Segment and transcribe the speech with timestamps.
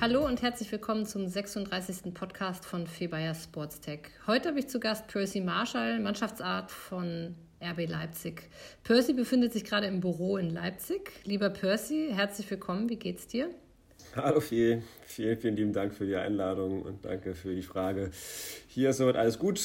[0.00, 2.14] Hallo und herzlich willkommen zum 36.
[2.14, 4.08] Podcast von Febayer Sportstech.
[4.26, 8.48] Heute habe ich zu Gast Percy Marshall, Mannschaftsart von RB Leipzig.
[8.82, 11.12] Percy befindet sich gerade im Büro in Leipzig.
[11.24, 12.88] Lieber Percy, herzlich willkommen.
[12.88, 13.50] Wie geht's dir?
[14.16, 18.10] Hallo viel, vielen, vielen lieben Dank für die Einladung und danke für die Frage.
[18.68, 19.60] Hier ist soweit alles gut.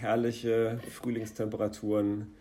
[0.00, 2.34] Herrliche Frühlingstemperaturen.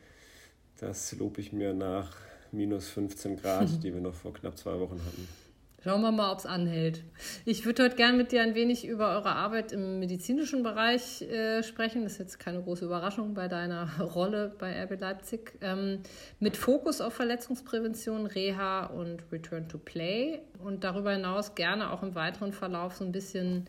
[0.82, 2.14] Das lobe ich mir nach
[2.52, 5.41] minus 15 Grad, die wir noch vor knapp zwei Wochen hatten.
[5.84, 7.04] Schauen wir mal, ob es anhält.
[7.44, 11.64] Ich würde heute gerne mit dir ein wenig über eure Arbeit im medizinischen Bereich äh,
[11.64, 12.04] sprechen.
[12.04, 15.58] Das ist jetzt keine große Überraschung bei deiner Rolle bei RB Leipzig.
[15.62, 16.02] Ähm,
[16.40, 20.42] mit Fokus auf Verletzungsprävention, Reha und Return to Play.
[20.64, 23.66] Und darüber hinaus gerne auch im weiteren Verlauf so ein bisschen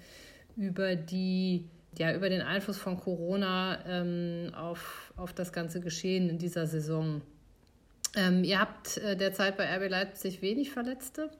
[0.55, 1.64] über die
[1.98, 7.20] ja, über den Einfluss von Corona ähm, auf, auf das ganze Geschehen in dieser Saison.
[8.14, 11.30] Ähm, ihr habt äh, derzeit bei RB Leipzig wenig Verletzte.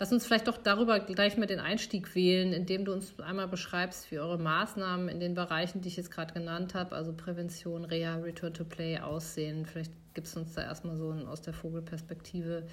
[0.00, 4.10] Lass uns vielleicht doch darüber gleich mal den Einstieg wählen, indem du uns einmal beschreibst,
[4.10, 8.16] wie eure Maßnahmen in den Bereichen, die ich jetzt gerade genannt habe, also Prävention, Reha,
[8.16, 9.66] Return to Play, aussehen.
[9.66, 12.64] Vielleicht gibt es uns da erstmal so aus der Vogelperspektive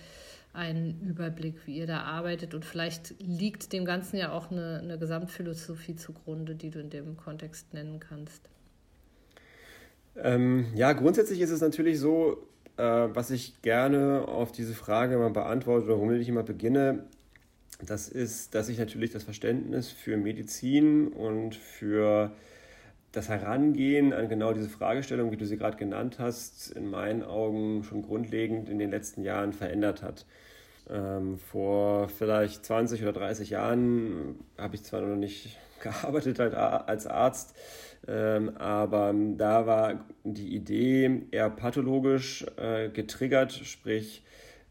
[0.53, 2.53] einen Überblick, wie ihr da arbeitet.
[2.53, 7.17] Und vielleicht liegt dem Ganzen ja auch eine, eine Gesamtphilosophie zugrunde, die du in dem
[7.17, 8.49] Kontext nennen kannst.
[10.15, 12.47] Ähm, ja, grundsätzlich ist es natürlich so,
[12.77, 17.03] äh, was ich gerne auf diese Frage mal beantworte oder womit ich immer beginne,
[17.81, 22.31] das ist, dass ich natürlich das Verständnis für Medizin und für
[23.11, 27.83] das Herangehen an genau diese Fragestellung, wie du sie gerade genannt hast, in meinen Augen
[27.83, 30.25] schon grundlegend in den letzten Jahren verändert hat.
[30.89, 37.55] Ähm, vor vielleicht 20 oder 30 Jahren habe ich zwar noch nicht gearbeitet als Arzt,
[38.07, 44.23] aber da war die Idee eher pathologisch äh, getriggert, sprich,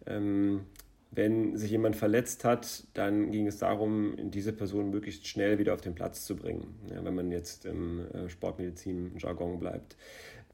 [0.06, 0.66] ähm,
[1.10, 5.80] wenn sich jemand verletzt hat, dann ging es darum, diese Person möglichst schnell wieder auf
[5.80, 9.96] den Platz zu bringen, wenn man jetzt im äh, Sportmedizin-Jargon bleibt.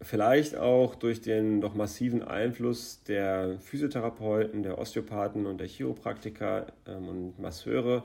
[0.03, 7.09] Vielleicht auch durch den doch massiven Einfluss der Physiotherapeuten, der Osteopathen und der Chiropraktiker ähm,
[7.09, 8.03] und Masseure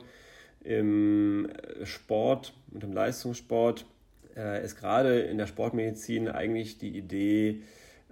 [0.62, 1.48] im
[1.84, 3.86] Sport und im Leistungssport
[4.36, 7.62] äh, ist gerade in der Sportmedizin eigentlich die Idee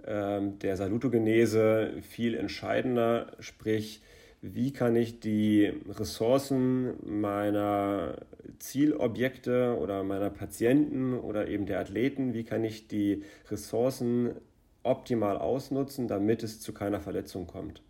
[0.05, 4.01] ähm, der Salutogenese viel entscheidender, sprich
[4.41, 8.15] wie kann ich die Ressourcen meiner
[8.59, 14.35] Zielobjekte oder meiner Patienten oder eben der Athleten, wie kann ich die Ressourcen
[14.83, 17.81] optimal ausnutzen, damit es zu keiner Verletzung kommt.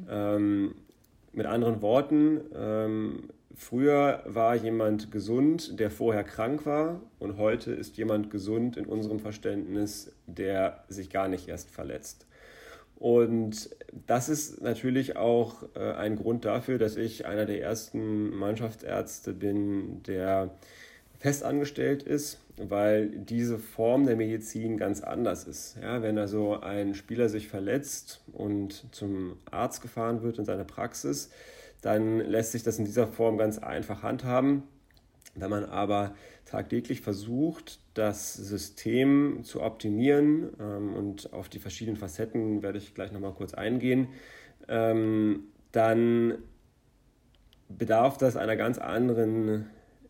[0.00, 0.06] Mhm.
[0.10, 0.74] Ähm,
[1.32, 7.96] mit anderen Worten, ähm, früher war jemand gesund, der vorher krank war und heute ist
[7.96, 12.26] jemand gesund in unserem Verständnis, der sich gar nicht erst verletzt.
[12.98, 13.70] Und
[14.06, 20.02] das ist natürlich auch äh, ein Grund dafür, dass ich einer der ersten Mannschaftsärzte bin,
[20.04, 20.50] der
[21.18, 25.76] festangestellt ist, weil diese Form der Medizin ganz anders ist.
[25.82, 31.30] Ja, wenn also ein Spieler sich verletzt und zum Arzt gefahren wird in seine Praxis,
[31.82, 34.62] dann lässt sich das in dieser Form ganz einfach handhaben.
[35.34, 36.14] Wenn man aber
[36.46, 43.12] tagtäglich versucht, das System zu optimieren ähm, und auf die verschiedenen Facetten werde ich gleich
[43.12, 44.08] nochmal kurz eingehen,
[44.68, 46.38] ähm, dann
[47.68, 49.66] bedarf das einer ganz anderen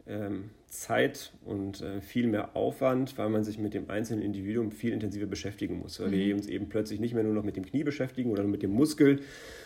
[0.06, 4.93] ähm, Zeit und äh, viel mehr Aufwand, weil man sich mit dem einzelnen Individuum viel
[4.93, 6.00] intensiver beschäftigen muss.
[6.00, 6.12] Weil mhm.
[6.12, 8.72] wir uns eben plötzlich nicht mehr nur noch mit dem Knie beschäftigen oder mit dem
[8.72, 9.21] Muskel,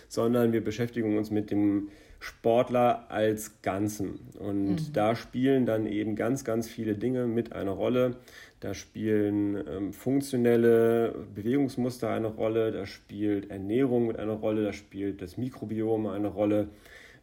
[0.08, 1.88] sondern wir beschäftigen uns mit dem
[2.20, 4.20] Sportler als Ganzen.
[4.38, 4.92] Und mhm.
[4.92, 8.16] da spielen dann eben ganz, ganz viele Dinge mit einer Rolle.
[8.60, 15.22] Da spielen ähm, funktionelle Bewegungsmuster eine Rolle, da spielt Ernährung mit einer Rolle, da spielt
[15.22, 16.68] das Mikrobiom eine Rolle,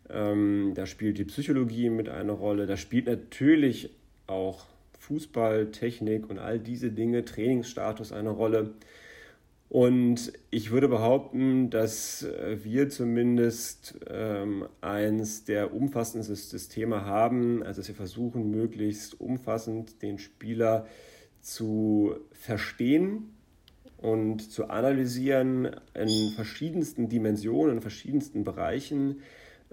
[0.10, 3.90] ähm, da spielt die Psychologie mit einer Rolle, da spielt natürlich
[4.28, 4.66] auch
[5.00, 8.72] Fußball, Technik und all diese Dinge, Trainingsstatus eine Rolle.
[9.70, 17.82] Und ich würde behaupten, dass äh, wir zumindest ähm, eins der umfassendsten Systeme haben, also
[17.82, 20.88] dass wir versuchen, möglichst umfassend den Spieler
[21.42, 23.34] zu verstehen
[23.98, 29.22] und zu analysieren in verschiedensten Dimensionen, in verschiedensten Bereichen,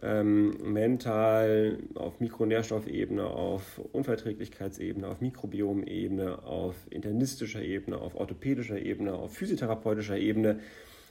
[0.04, 9.34] ähm, mental, auf Mikronährstoffebene, auf Unverträglichkeitsebene, auf Mikrobiomebene, auf internistischer Ebene, auf orthopädischer Ebene, auf
[9.34, 10.60] physiotherapeutischer Ebene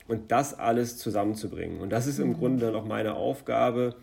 [0.06, 1.80] und das alles zusammenzubringen.
[1.80, 2.34] Und das ist im mhm.
[2.34, 3.96] Grunde dann auch meine Aufgabe,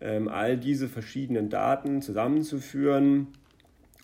[0.00, 3.28] ähm, all diese verschiedenen Daten zusammenzuführen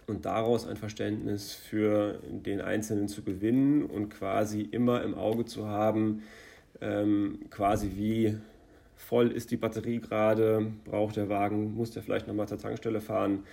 [0.06, 5.66] und daraus ein Verständnis für den Einzelnen zu gewinnen und quasi immer im Auge zu
[5.66, 6.22] haben,
[6.82, 8.36] ähm, quasi wie
[9.04, 13.44] voll ist die Batterie gerade, braucht der Wagen, muss der vielleicht nochmal zur Tankstelle fahren.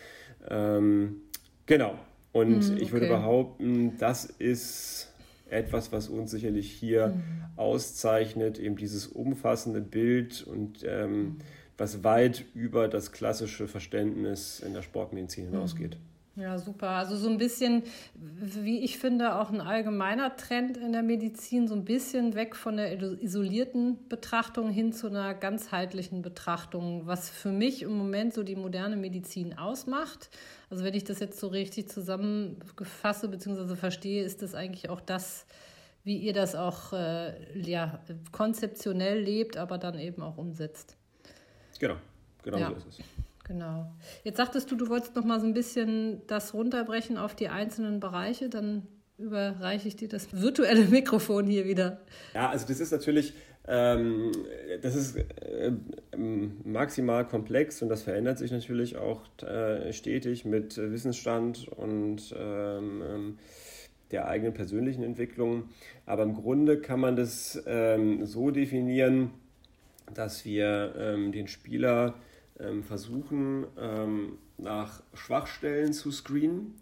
[0.49, 1.21] Ähm,
[1.65, 1.99] genau.
[2.31, 2.81] Und mm, okay.
[2.81, 5.13] ich würde behaupten, das ist
[5.49, 7.59] etwas, was uns sicherlich hier mm.
[7.59, 11.37] auszeichnet, eben dieses umfassende Bild und ähm, mm.
[11.77, 15.97] was weit über das klassische Verständnis in der Sportmedizin hinausgeht.
[16.37, 16.89] Ja, super.
[16.89, 17.83] Also so ein bisschen,
[18.15, 22.77] wie ich finde, auch ein allgemeiner Trend in der Medizin, so ein bisschen weg von
[22.77, 28.55] der isolierten Betrachtung hin zu einer ganzheitlichen Betrachtung, was für mich im Moment so die
[28.55, 30.29] moderne Medizin ausmacht.
[30.69, 33.75] Also wenn ich das jetzt so richtig zusammenfasse bzw.
[33.75, 35.45] verstehe, ist das eigentlich auch das,
[36.05, 37.99] wie ihr das auch äh, ja,
[38.31, 40.95] konzeptionell lebt, aber dann eben auch umsetzt.
[41.77, 41.97] Genau,
[42.41, 42.69] genau ja.
[42.69, 42.99] so ist es.
[43.51, 43.91] Genau.
[44.23, 47.99] Jetzt sagtest du, du wolltest noch mal so ein bisschen das runterbrechen auf die einzelnen
[47.99, 48.87] Bereiche, dann
[49.17, 51.99] überreiche ich dir das virtuelle Mikrofon hier wieder.
[52.33, 53.33] Ja, also das ist natürlich,
[53.67, 54.31] ähm,
[54.81, 55.73] das ist äh,
[56.63, 63.39] maximal komplex und das verändert sich natürlich auch äh, stetig mit Wissensstand und ähm, ähm,
[64.11, 65.65] der eigenen persönlichen Entwicklung.
[66.05, 69.31] Aber im Grunde kann man das ähm, so definieren,
[70.13, 72.21] dass wir ähm, den Spieler ähm,
[72.83, 76.75] versuchen, ähm, nach Schwachstellen zu screenen.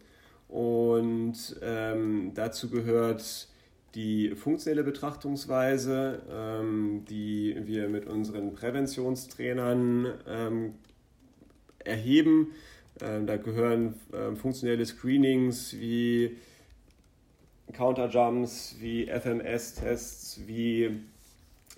[0.47, 3.47] Und ähm, dazu gehört
[3.95, 10.73] die funktionelle Betrachtungsweise, ähm, die wir mit unseren Präventionstrainern ähm,
[11.79, 12.51] erheben.
[13.01, 13.95] Ähm, da gehören
[14.35, 16.37] funktionelle Screenings wie
[17.73, 20.85] Counterjumps, wie FMS-Tests, wie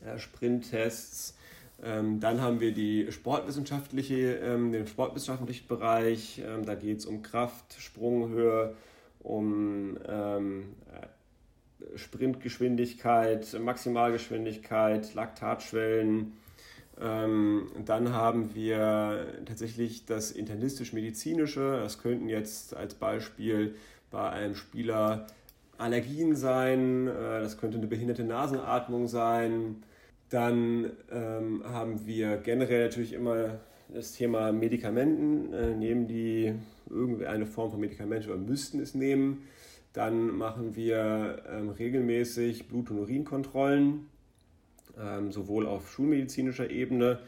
[0.06, 1.40] äh, Sprinttests, ähm,
[1.81, 6.39] dann haben wir die sportwissenschaftliche, ähm, den sportwissenschaftlichen Bereich.
[6.45, 8.75] Ähm, da geht es um Kraft, Sprunghöhe,
[9.19, 16.33] um ähm, äh, Sprintgeschwindigkeit, Maximalgeschwindigkeit, Laktatschwellen.
[17.00, 21.80] Ähm, dann haben wir tatsächlich das internistisch-medizinische.
[21.81, 23.74] Das könnten jetzt als Beispiel
[24.12, 25.25] bei einem Spieler
[25.80, 29.81] Allergien sein, äh, das könnte eine behinderte Nasenatmung sein
[30.31, 33.60] dann ähm, haben wir generell natürlich immer
[33.94, 35.54] das Thema Medikamenten.
[35.54, 36.54] Äh, nehmen die
[36.89, 39.44] irgendeine Form von Medikament oder müssten es nehmen.
[39.92, 44.07] Dann machen wir ähm, regelmäßig Blut- und Urinkontrollen,
[44.98, 47.19] ähm, sowohl auf schulmedizinischer Ebene,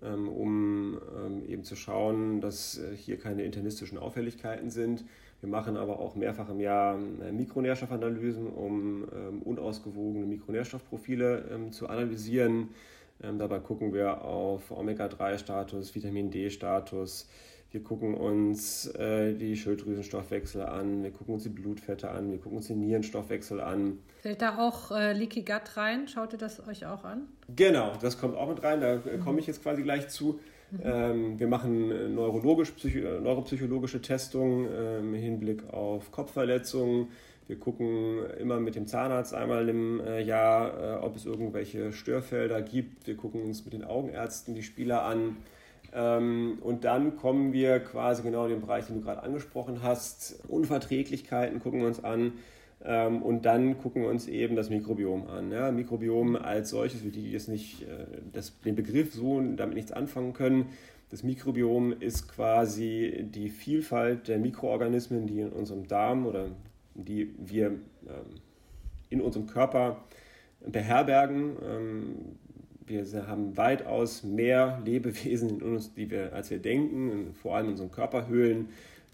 [0.00, 5.04] ähm, um ähm, eben zu schauen, dass äh, hier keine internistischen Auffälligkeiten sind,
[5.42, 11.88] wir machen aber auch mehrfach im Jahr äh, Mikronährstoffanalysen, um ähm, unausgewogene Mikronährstoffprofile ähm, zu
[11.88, 12.68] analysieren.
[13.20, 17.28] Ähm, dabei gucken wir auf Omega-3-Status, Vitamin D-Status.
[17.72, 22.58] Wir gucken uns äh, die Schilddrüsenstoffwechsel an, wir gucken uns die Blutfette an, wir gucken
[22.58, 23.98] uns den Nierenstoffwechsel an.
[24.20, 26.06] Fällt da auch äh, Leaky Gut rein?
[26.06, 27.26] Schaut ihr das euch auch an?
[27.56, 28.80] Genau, das kommt auch mit rein.
[28.80, 30.38] Da äh, komme ich jetzt quasi gleich zu.
[30.82, 37.08] Ähm, wir machen äh, neurologisch, äh, neuropsychologische Testungen ähm, im Hinblick auf Kopfverletzungen.
[37.48, 43.06] Wir gucken immer mit dem Zahnarzt einmal im äh, Jahr, ob es irgendwelche Störfelder gibt.
[43.06, 45.36] Wir gucken uns mit den Augenärzten die Spieler an.
[45.92, 50.42] Ähm, und dann kommen wir quasi genau in den Bereich, den du gerade angesprochen hast.
[50.48, 52.32] Unverträglichkeiten gucken wir uns an.
[52.84, 55.52] Ähm, und dann gucken wir uns eben das Mikrobiom an.
[55.52, 59.74] Ja, Mikrobiom als solches, für die, die jetzt nicht äh, das, den Begriff so damit
[59.74, 60.66] nichts anfangen können.
[61.10, 66.46] Das Mikrobiom ist quasi die Vielfalt der Mikroorganismen, die in unserem Darm oder
[66.94, 67.80] die wir ähm,
[69.10, 70.02] in unserem Körper
[70.66, 71.56] beherbergen.
[71.64, 72.14] Ähm,
[72.84, 77.72] wir haben weitaus mehr Lebewesen in uns, die wir, als wir denken, vor allem in
[77.72, 78.68] unseren Körperhöhlen,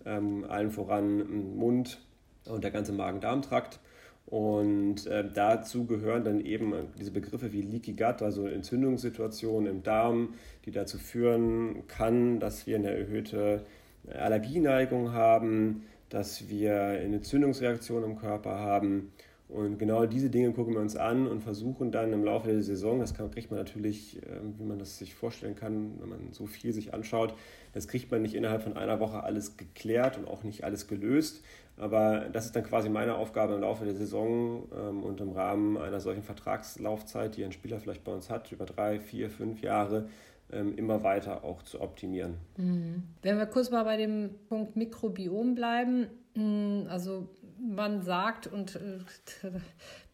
[0.04, 2.00] allen voran Mund,
[2.47, 3.80] und der ganze Magen-Darm-Trakt.
[4.26, 10.35] Und äh, dazu gehören dann eben diese Begriffe wie Leaky Gut, also Entzündungssituationen im Darm,
[10.66, 13.64] die dazu führen kann, dass wir eine erhöhte
[14.12, 19.12] Allergieneigung haben, dass wir eine Entzündungsreaktion im Körper haben.
[19.49, 23.00] Und genau diese Dinge gucken wir uns an und versuchen dann im Laufe der Saison,
[23.00, 26.75] das kriegt man natürlich, ähm, wie man das sich vorstellen kann, wenn man so viel
[26.75, 27.35] sich anschaut,
[27.73, 31.42] das kriegt man nicht innerhalb von einer Woche alles geklärt und auch nicht alles gelöst.
[31.78, 35.78] Aber das ist dann quasi meine Aufgabe im Laufe der Saison ähm, und im Rahmen
[35.78, 40.08] einer solchen Vertragslaufzeit, die ein Spieler vielleicht bei uns hat, über drei, vier, fünf Jahre,
[40.50, 42.38] ähm, immer weiter auch zu optimieren.
[42.56, 43.04] Mhm.
[43.23, 47.28] Wenn wir kurz mal bei dem Punkt Mikrobiom bleiben, mm, also
[47.61, 48.99] man sagt, und äh,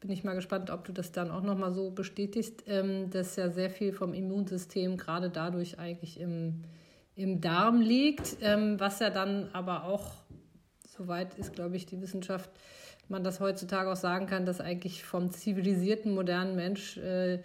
[0.00, 3.50] bin ich mal gespannt, ob du das dann auch nochmal so bestätigst, ähm, dass ja
[3.50, 6.62] sehr viel vom Immunsystem gerade dadurch eigentlich im,
[7.16, 10.23] im Darm liegt, ähm, was ja dann aber auch,
[10.96, 12.50] soweit ist, glaube ich, die Wissenschaft,
[13.08, 17.42] man das heutzutage auch sagen kann, dass eigentlich vom zivilisierten modernen Mensch äh,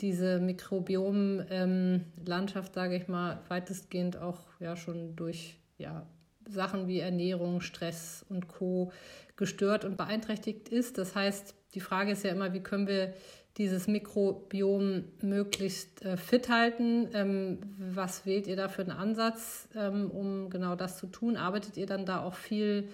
[0.00, 6.06] diese Mikrobiom-Landschaft, ähm, sage ich mal, weitestgehend auch ja schon durch ja,
[6.48, 8.92] Sachen wie Ernährung, Stress und Co.
[9.36, 10.98] gestört und beeinträchtigt ist.
[10.98, 13.14] Das heißt, die Frage ist ja immer, wie können wir
[13.58, 17.08] dieses Mikrobiom möglichst äh, fit halten?
[17.12, 17.58] Ähm,
[17.92, 21.36] was wählt ihr da für einen Ansatz, ähm, um genau das zu tun?
[21.36, 22.88] Arbeitet ihr dann da auch viel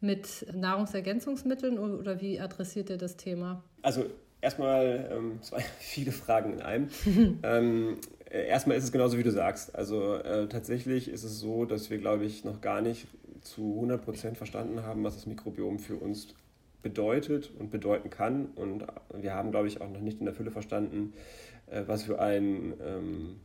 [0.00, 3.62] mit Nahrungsergänzungsmitteln oder wie adressiert ihr das Thema?
[3.82, 4.06] Also
[4.40, 6.88] erstmal ähm, zwei viele Fragen in einem.
[7.42, 7.98] ähm,
[8.30, 9.74] äh, erstmal ist es genauso, wie du sagst.
[9.74, 13.06] Also äh, tatsächlich ist es so, dass wir, glaube ich, noch gar nicht
[13.42, 16.28] zu 100 Prozent verstanden haben, was das Mikrobiom für uns
[16.86, 18.46] bedeutet und bedeuten kann.
[18.54, 21.14] Und wir haben, glaube ich, auch noch nicht in der Fülle verstanden,
[21.68, 23.40] äh, was für einen ähm,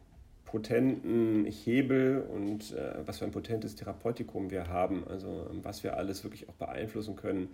[0.46, 5.06] potenten Hebel und äh, was für ein potentes Therapeutikum wir haben.
[5.10, 7.50] Also was wir alles wirklich auch beeinflussen können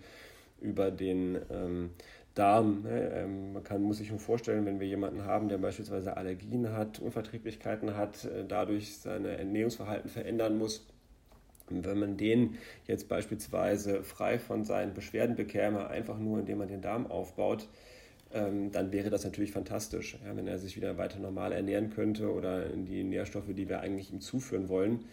[0.60, 1.90] über den ähm,
[2.34, 2.82] Darm.
[2.82, 3.10] Ne?
[3.14, 6.98] Ähm, man kann, muss sich schon vorstellen, wenn wir jemanden haben, der beispielsweise Allergien hat,
[6.98, 10.86] Unverträglichkeiten hat, äh, dadurch sein Ernährungsverhalten verändern muss.
[11.70, 12.56] Wenn man den
[12.86, 17.68] jetzt beispielsweise frei von seinen Beschwerden bekäme, einfach nur indem man den Darm aufbaut,
[18.32, 22.68] ähm, dann wäre das natürlich fantastisch, wenn er sich wieder weiter normal ernähren könnte oder
[22.68, 25.04] die Nährstoffe, die wir eigentlich ihm zuführen wollen.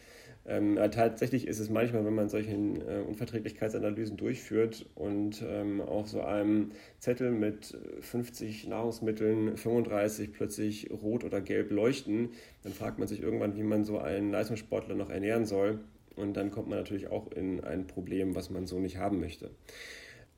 [0.48, 6.22] Ähm, tatsächlich ist es manchmal, wenn man solche äh, Unverträglichkeitsanalysen durchführt und ähm, auf so
[6.22, 12.30] einem Zettel mit 50 Nahrungsmitteln 35 plötzlich rot oder gelb leuchten,
[12.62, 15.80] dann fragt man sich irgendwann, wie man so einen Leistungssportler noch ernähren soll.
[16.16, 19.52] Und dann kommt man natürlich auch in ein Problem, was man so nicht haben möchte.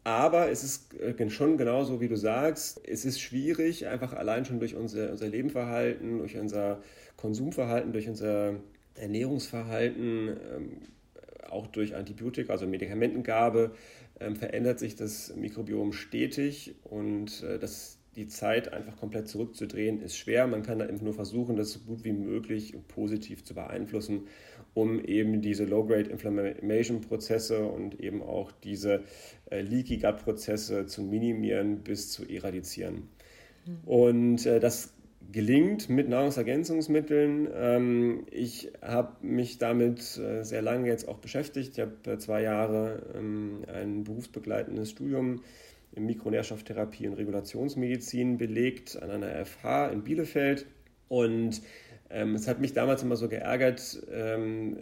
[0.03, 2.79] Aber es ist äh, schon genauso, wie du sagst.
[2.87, 6.81] Es ist schwierig, einfach allein schon durch unser, unser Lebenverhalten, durch unser
[7.17, 8.55] Konsumverhalten, durch unser
[8.95, 10.77] Ernährungsverhalten, ähm,
[11.49, 13.71] auch durch Antibiotika, also Medikamentengabe,
[14.19, 20.17] ähm, verändert sich das Mikrobiom stetig und äh, das, die Zeit einfach komplett zurückzudrehen ist
[20.17, 20.47] schwer.
[20.47, 24.27] Man kann da eben nur versuchen, das so gut wie möglich positiv zu beeinflussen,
[24.73, 29.03] um eben diese Low-Grade Inflammation-Prozesse und eben auch diese
[29.51, 33.07] äh, Leaky Gut-Prozesse zu minimieren bis zu eradizieren.
[33.67, 33.77] Mhm.
[33.85, 34.93] Und äh, das
[35.31, 37.47] gelingt mit Nahrungsergänzungsmitteln.
[37.53, 41.73] Ähm, ich habe mich damit äh, sehr lange jetzt auch beschäftigt.
[41.73, 45.41] Ich habe äh, zwei Jahre ähm, ein berufsbegleitendes Studium
[45.93, 50.65] in Mikronährstofftherapie und Regulationsmedizin belegt an einer FH in Bielefeld.
[51.07, 51.61] Und
[52.09, 54.01] ähm, es hat mich damals immer so geärgert,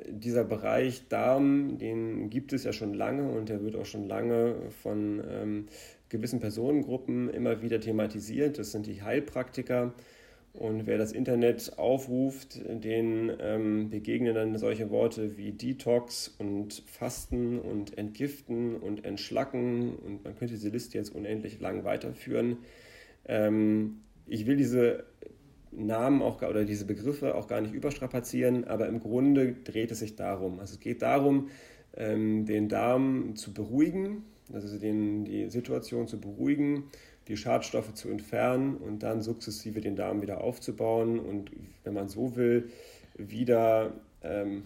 [0.10, 4.56] dieser Bereich Darm, den gibt es ja schon lange und der wird auch schon lange
[4.84, 5.68] von
[6.10, 8.60] gewissen Personengruppen immer wieder thematisiert.
[8.60, 9.94] Das sind die Heilpraktiker.
[10.58, 17.60] Und wer das Internet aufruft, den ähm, begegnen dann solche Worte wie Detox und Fasten
[17.60, 19.96] und Entgiften und Entschlacken.
[19.96, 22.60] Und man könnte diese Liste jetzt unendlich lang weiterführen.
[23.28, 25.04] Ähm, ich will diese
[25.72, 30.16] Namen auch oder diese Begriffe auch gar nicht überstrapazieren, aber im Grunde dreht es sich
[30.16, 30.60] darum.
[30.60, 31.50] Also es geht darum,
[31.98, 36.86] ähm, den Darm zu beruhigen, also den, die Situation zu beruhigen
[37.27, 41.51] die Schadstoffe zu entfernen und dann sukzessive den Darm wieder aufzubauen und,
[41.84, 42.70] wenn man so will,
[43.17, 44.63] wieder ähm,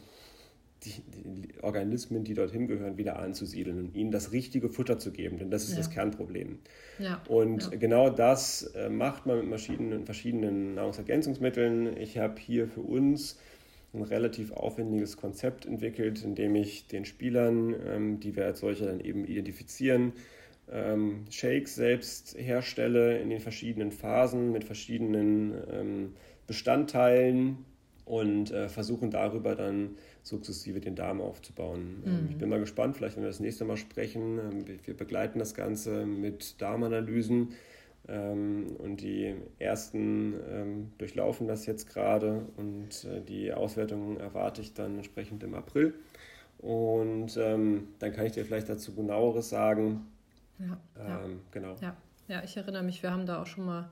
[0.83, 5.37] die, die, Organismen, die dorthin gehören, wieder anzusiedeln und ihnen das richtige Futter zu geben,
[5.37, 5.77] denn das ist ja.
[5.77, 6.59] das Kernproblem.
[6.99, 7.21] Ja.
[7.27, 7.77] Und ja.
[7.77, 11.97] genau das äh, macht man mit verschiedenen, verschiedenen Nahrungsergänzungsmitteln.
[11.97, 13.37] Ich habe hier für uns
[13.93, 18.85] ein relativ aufwendiges Konzept entwickelt, in dem ich den Spielern, ähm, die wir als solche
[18.85, 20.13] dann eben identifizieren,
[20.71, 26.13] ähm, Shakes selbst herstelle in den verschiedenen Phasen mit verschiedenen ähm,
[26.47, 27.65] Bestandteilen
[28.05, 32.03] und äh, versuchen darüber dann sukzessive den Darm aufzubauen.
[32.05, 32.27] Ähm, mhm.
[32.31, 34.39] ich bin mal gespannt, vielleicht wenn wir das nächste Mal sprechen.
[34.39, 37.53] Ähm, wir, begleiten das Ganze mit Darmanalysen
[38.07, 44.73] ähm, und die ersten ähm, durchlaufen das jetzt gerade und äh, die Auswertungen erwarte ich
[44.73, 45.93] dann entsprechend im April.
[46.57, 50.01] Und dann kann ich dir vielleicht dazu genaueres sagen
[50.59, 51.75] Ja, ähm, genau.
[51.81, 51.95] Ja.
[52.27, 53.89] ja, ich erinnere mich, wir haben da auch schon mal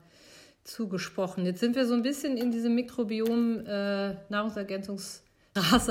[0.64, 1.46] zugesprochen.
[1.46, 4.14] Jetzt sind wir so ein bisschen in diese Mikrobiom äh,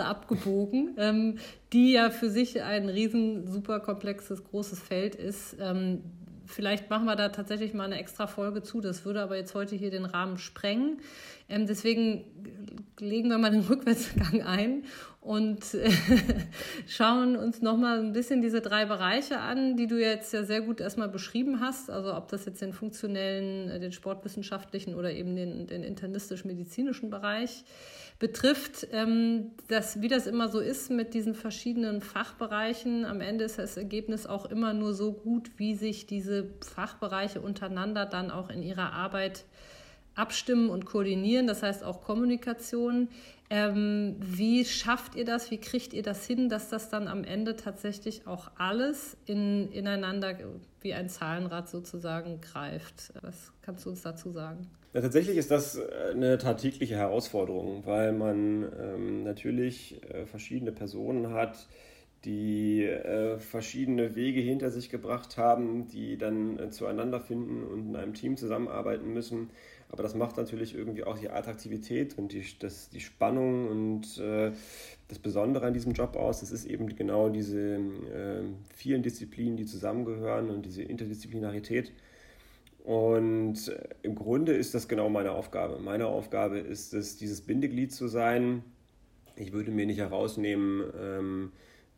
[0.03, 1.39] abgebogen, ähm,
[1.73, 5.55] die ja für sich ein riesen, super komplexes, großes Feld ist.
[5.59, 6.03] Ähm,
[6.45, 8.81] vielleicht machen wir da tatsächlich mal eine extra Folge zu.
[8.81, 11.01] Das würde aber jetzt heute hier den Rahmen sprengen.
[11.49, 12.23] Ähm, deswegen
[12.99, 14.83] legen wir mal den Rückwärtsgang ein
[15.27, 15.91] und äh,
[16.87, 20.79] schauen uns nochmal ein bisschen diese drei Bereiche an, die du jetzt ja sehr gut
[20.79, 21.89] erstmal beschrieben hast.
[21.89, 27.65] Also ob das jetzt den funktionellen, äh, den sportwissenschaftlichen oder eben den, den internistisch-medizinischen Bereich
[28.19, 33.59] betrifft, ähm, dass, wie das immer so ist mit diesen verschiedenen Fachbereichen, am Ende ist
[33.59, 38.63] das Ergebnis auch immer nur so gut, wie sich diese Fachbereiche untereinander dann auch in
[38.63, 39.43] ihrer Arbeit
[40.17, 43.09] abstimmen und koordinieren, das heißt auch Kommunikation.
[43.49, 45.51] Ähm, wie schafft ihr das?
[45.51, 50.35] Wie kriegt ihr das hin, dass das dann am Ende tatsächlich auch alles in, ineinander
[50.81, 53.13] wie ein Zahlenrad sozusagen greift?
[53.21, 54.67] Was kannst du uns dazu sagen?
[54.93, 61.33] Ja, tatsächlich ist das äh, eine tagtägliche Herausforderung, weil man ähm, natürlich äh, verschiedene Personen
[61.33, 61.67] hat,
[62.25, 67.95] die äh, verschiedene Wege hinter sich gebracht haben, die dann äh, zueinander finden und in
[67.95, 69.51] einem Team zusammenarbeiten müssen.
[69.89, 74.51] Aber das macht natürlich irgendwie auch die Attraktivität und die, das, die Spannung und äh,
[75.07, 76.41] das Besondere an diesem Job aus.
[76.41, 78.43] Das ist eben genau diese äh,
[78.75, 81.93] vielen Disziplinen, die zusammengehören und diese Interdisziplinarität.
[82.83, 85.79] Und äh, im Grunde ist das genau meine Aufgabe.
[85.79, 88.63] Meine Aufgabe ist es, dieses Bindeglied zu sein.
[89.37, 91.51] Ich würde mir nicht herausnehmen, ähm,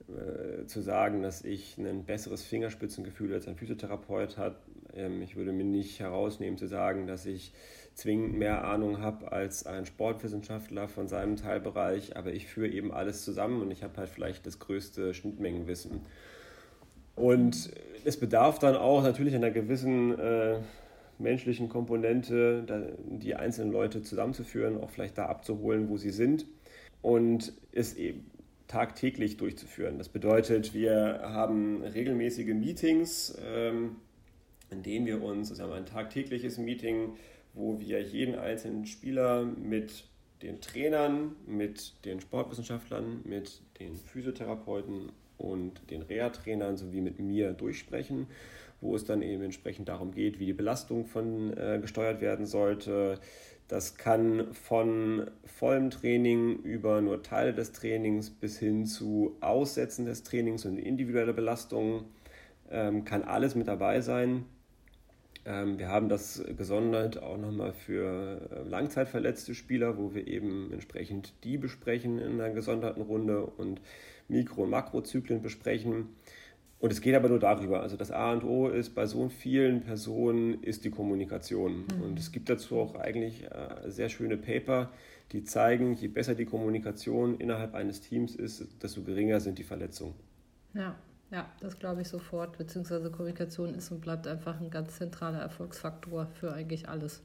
[0.09, 4.55] äh, zu sagen, dass ich ein besseres Fingerspitzengefühl als ein Physiotherapeut habe.
[4.95, 7.53] Ähm, ich würde mir nicht herausnehmen zu sagen, dass ich
[7.99, 13.23] zwingend mehr Ahnung habe als ein Sportwissenschaftler von seinem Teilbereich, aber ich führe eben alles
[13.23, 16.01] zusammen und ich habe halt vielleicht das größte Schnittmengenwissen.
[17.15, 17.71] Und
[18.05, 20.59] es bedarf dann auch natürlich einer gewissen äh,
[21.17, 22.63] menschlichen Komponente,
[23.07, 26.45] die einzelnen Leute zusammenzuführen, auch vielleicht da abzuholen, wo sie sind
[27.01, 28.25] und es eben
[28.67, 29.97] tagtäglich durchzuführen.
[29.97, 33.97] Das bedeutet, wir haben regelmäßige Meetings, ähm,
[34.69, 37.17] in denen wir uns, also haben ein tagtägliches Meeting,
[37.53, 40.05] wo wir jeden einzelnen Spieler mit
[40.41, 48.27] den Trainern, mit den Sportwissenschaftlern, mit den Physiotherapeuten und den Reha-Trainern sowie mit mir durchsprechen,
[48.81, 53.19] wo es dann eben entsprechend darum geht, wie die Belastung von äh, gesteuert werden sollte.
[53.67, 60.23] Das kann von vollem Training über nur Teile des Trainings bis hin zu Aussetzen des
[60.23, 62.05] Trainings und individuelle Belastung
[62.71, 64.45] ähm, kann alles mit dabei sein.
[65.45, 71.33] Ähm, wir haben das gesondert auch nochmal für äh, langzeitverletzte Spieler, wo wir eben entsprechend
[71.43, 73.81] die besprechen in einer gesonderten Runde und
[74.27, 76.09] Mikro- und Makrozyklen besprechen.
[76.79, 77.81] Und es geht aber nur darüber.
[77.81, 81.85] Also das A und O ist bei so vielen Personen ist die Kommunikation.
[81.85, 82.01] Mhm.
[82.03, 84.91] Und es gibt dazu auch eigentlich äh, sehr schöne Paper,
[85.31, 90.15] die zeigen, je besser die Kommunikation innerhalb eines Teams ist, desto geringer sind die Verletzungen.
[90.73, 90.95] Ja,
[91.31, 92.57] ja, das glaube ich sofort.
[92.57, 97.21] Beziehungsweise Kommunikation ist und bleibt einfach ein ganz zentraler Erfolgsfaktor für eigentlich alles.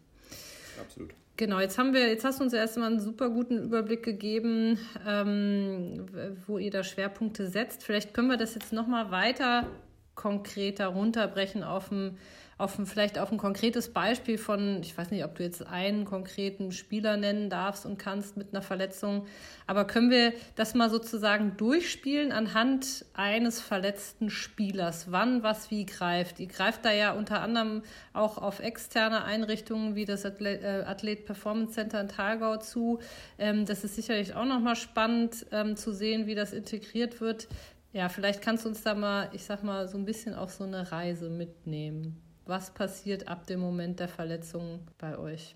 [0.81, 1.15] Absolut.
[1.37, 6.07] Genau, jetzt haben wir, jetzt hast du uns erstmal einen super guten Überblick gegeben, ähm,
[6.47, 7.83] wo ihr da Schwerpunkte setzt.
[7.83, 9.67] Vielleicht können wir das jetzt nochmal weiter
[10.15, 12.19] konkreter runterbrechen auf ein
[12.59, 16.05] auf ein, vielleicht auf ein konkretes Beispiel von, ich weiß nicht, ob du jetzt einen
[16.05, 19.27] konkreten Spieler nennen darfst und kannst mit einer Verletzung,
[19.67, 26.39] aber können wir das mal sozusagen durchspielen anhand eines verletzten Spielers, wann was wie greift?
[26.39, 31.27] Ihr greift da ja unter anderem auch auf externe Einrichtungen wie das Athlet, äh, Athlet
[31.27, 33.01] Performance Center in Thalgau zu.
[33.39, 37.49] Ähm, das ist sicherlich auch nochmal spannend ähm, zu sehen, wie das integriert wird.
[37.93, 40.65] Ja, vielleicht kannst du uns da mal, ich sag mal, so ein bisschen auf so
[40.65, 45.55] eine Reise mitnehmen was passiert ab dem Moment der Verletzung bei euch?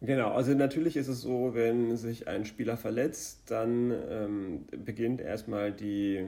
[0.00, 5.72] Genau, also natürlich ist es so, wenn sich ein Spieler verletzt, dann ähm, beginnt erstmal
[5.72, 6.26] die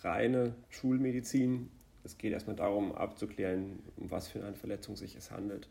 [0.00, 1.70] reine Schulmedizin.
[2.04, 5.68] Es geht erstmal darum, abzuklären, um was für eine Verletzung sich es handelt.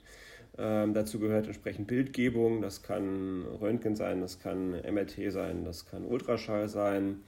[0.58, 6.06] Ähm, dazu gehört entsprechend Bildgebung, das kann Röntgen sein, das kann MRT sein, das kann
[6.06, 7.21] Ultraschall sein.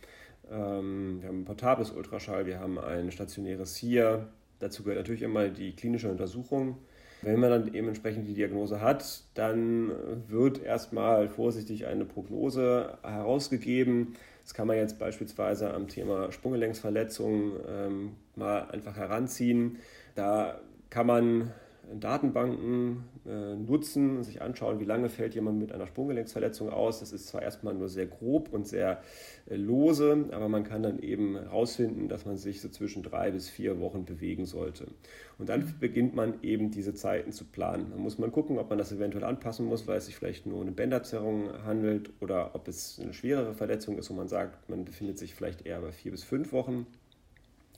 [0.52, 4.28] Ähm, wir haben ein portables Ultraschall, wir haben ein stationäres HIA,
[4.60, 6.78] Dazu gehört natürlich immer die klinische Untersuchung.
[7.22, 9.92] Wenn man dann eben entsprechend die Diagnose hat, dann
[10.28, 14.16] wird erstmal vorsichtig eine Prognose herausgegeben.
[14.44, 19.78] Das kann man jetzt beispielsweise am Thema Sprunggelenksverletzung ähm, mal einfach heranziehen.
[20.14, 20.60] Da
[20.92, 21.52] kann man
[21.94, 27.00] Datenbanken äh, nutzen, sich anschauen, wie lange fällt jemand mit einer Sprunggelenksverletzung aus.
[27.00, 29.02] Das ist zwar erstmal nur sehr grob und sehr
[29.48, 33.50] äh, lose, aber man kann dann eben herausfinden, dass man sich so zwischen drei bis
[33.50, 34.88] vier Wochen bewegen sollte.
[35.38, 37.92] Und dann beginnt man eben diese Zeiten zu planen.
[37.92, 40.58] Dann muss man gucken, ob man das eventuell anpassen muss, weil es sich vielleicht nur
[40.58, 44.86] um eine Bänderzerrung handelt oder ob es eine schwerere Verletzung ist, wo man sagt, man
[44.86, 46.88] befindet sich vielleicht eher bei vier bis fünf Wochen.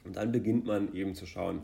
[0.06, 1.62] Und dann beginnt man eben zu schauen.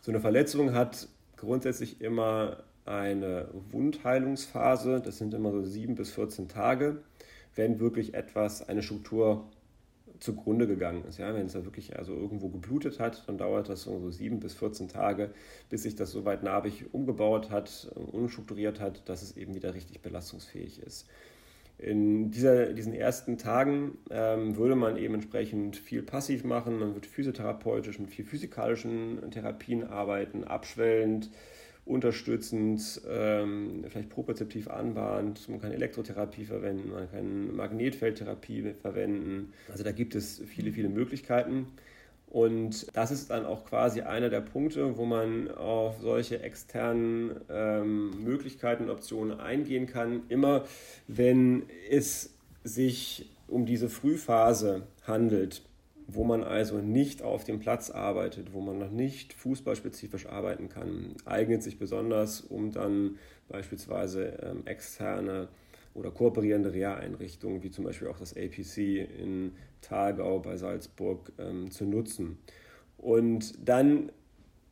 [0.00, 1.08] So eine Verletzung hat
[1.40, 5.00] grundsätzlich immer eine Wundheilungsphase.
[5.04, 6.98] Das sind immer so sieben bis 14 Tage,
[7.54, 9.48] wenn wirklich etwas, eine Struktur
[10.20, 11.18] zugrunde gegangen ist.
[11.18, 14.54] Ja, wenn es da wirklich also irgendwo geblutet hat, dann dauert das so sieben bis
[14.54, 15.30] 14 Tage,
[15.70, 20.02] bis sich das so weit narbig umgebaut hat, unstrukturiert hat, dass es eben wieder richtig
[20.02, 21.08] belastungsfähig ist.
[21.82, 26.78] In dieser, diesen ersten Tagen ähm, würde man eben entsprechend viel passiv machen.
[26.78, 31.30] Man wird physiotherapeutisch mit viel physikalischen Therapien arbeiten, abschwellend,
[31.86, 35.48] unterstützend, ähm, vielleicht propriozeptiv anbahnt.
[35.48, 39.54] Man kann Elektrotherapie verwenden, man kann Magnetfeldtherapie verwenden.
[39.70, 41.66] Also da gibt es viele, viele Möglichkeiten.
[42.30, 48.22] Und das ist dann auch quasi einer der Punkte, wo man auf solche externen ähm,
[48.22, 50.22] Möglichkeiten und Optionen eingehen kann.
[50.28, 50.64] Immer
[51.08, 55.62] wenn es sich um diese Frühphase handelt,
[56.06, 61.14] wo man also nicht auf dem Platz arbeitet, wo man noch nicht fußballspezifisch arbeiten kann,
[61.24, 65.48] eignet sich besonders, um dann beispielsweise ähm, externe
[66.00, 68.78] oder kooperierende Reha-Einrichtungen, wie zum Beispiel auch das APC
[69.18, 72.38] in Thalgau bei Salzburg, ähm, zu nutzen.
[72.96, 74.10] Und dann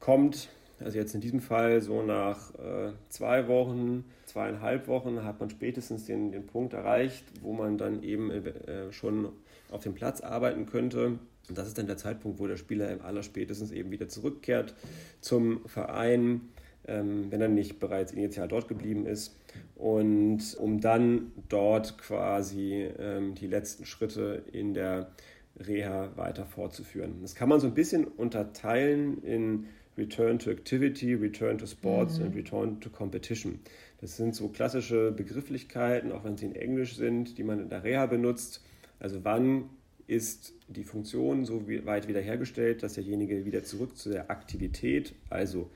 [0.00, 0.48] kommt,
[0.80, 6.06] also jetzt in diesem Fall so nach äh, zwei Wochen, zweieinhalb Wochen, hat man spätestens
[6.06, 9.28] den, den Punkt erreicht, wo man dann eben äh, schon
[9.70, 11.18] auf dem Platz arbeiten könnte.
[11.48, 14.74] Und das ist dann der Zeitpunkt, wo der Spieler im allerspätestens eben wieder zurückkehrt
[15.20, 16.48] zum Verein,
[16.86, 19.37] ähm, wenn er nicht bereits initial dort geblieben ist
[19.76, 25.12] und um dann dort quasi ähm, die letzten Schritte in der
[25.58, 27.18] Reha weiter fortzuführen.
[27.22, 32.26] Das kann man so ein bisschen unterteilen in Return to Activity, Return to Sports mhm.
[32.26, 33.60] und Return to Competition.
[34.00, 37.82] Das sind so klassische Begrifflichkeiten, auch wenn sie in Englisch sind, die man in der
[37.82, 38.64] Reha benutzt.
[39.00, 39.70] Also wann
[40.06, 45.70] ist die Funktion so weit wiederhergestellt, dass derjenige wieder zurück zu der Aktivität, also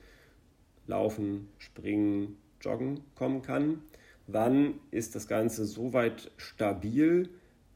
[0.87, 3.81] Laufen, Springen, Joggen kommen kann.
[4.27, 7.29] Wann ist das Ganze so weit stabil,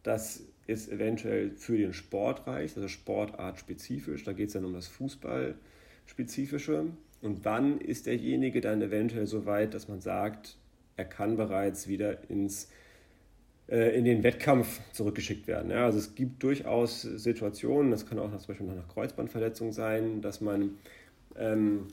[0.03, 4.87] dass es eventuell für den Sport reicht, also sportartspezifisch, da geht es dann um das
[4.87, 6.85] Fußballspezifische.
[7.21, 10.57] Und wann ist derjenige dann eventuell so weit, dass man sagt,
[10.97, 12.69] er kann bereits wieder ins,
[13.69, 15.71] äh, in den Wettkampf zurückgeschickt werden.
[15.71, 20.41] Ja, also es gibt durchaus Situationen, das kann auch zum Beispiel nach Kreuzbandverletzung sein, dass
[20.41, 20.77] man
[21.35, 21.87] ähm,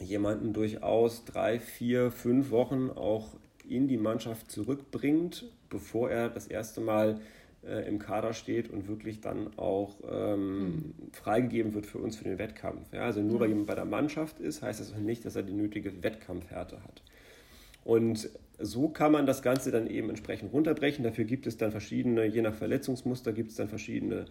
[0.00, 3.28] jemanden durchaus drei, vier, fünf Wochen auch
[3.68, 7.20] in die Mannschaft zurückbringt, bevor er das erste Mal
[7.64, 10.94] äh, im Kader steht und wirklich dann auch ähm, mhm.
[11.12, 12.92] freigegeben wird für uns für den Wettkampf.
[12.92, 15.52] Ja, also nur weil jemand bei der Mannschaft ist, heißt das nicht, dass er die
[15.52, 17.02] nötige Wettkampfhärte hat.
[17.84, 18.28] Und
[18.58, 21.04] so kann man das Ganze dann eben entsprechend runterbrechen.
[21.04, 24.26] Dafür gibt es dann verschiedene, je nach Verletzungsmuster gibt es dann verschiedene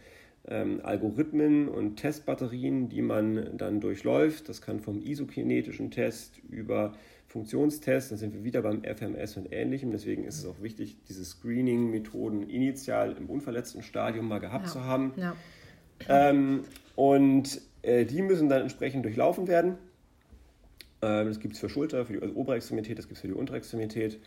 [0.47, 4.49] ähm, Algorithmen und Testbatterien, die man dann durchläuft.
[4.49, 6.93] Das kann vom isokinetischen Test über
[7.27, 9.91] Funktionstests, dann sind wir wieder beim FMS und ähnlichem.
[9.91, 14.71] Deswegen ist es auch wichtig, diese Screening-Methoden initial im unverletzten Stadium mal gehabt ja.
[14.71, 15.13] zu haben.
[15.15, 15.35] Ja.
[16.09, 19.77] Ähm, und äh, die müssen dann entsprechend durchlaufen werden.
[21.01, 23.33] Ähm, das gibt es für Schulter, für die also Oberextremität, das gibt es für die
[23.33, 24.19] Unterextremität.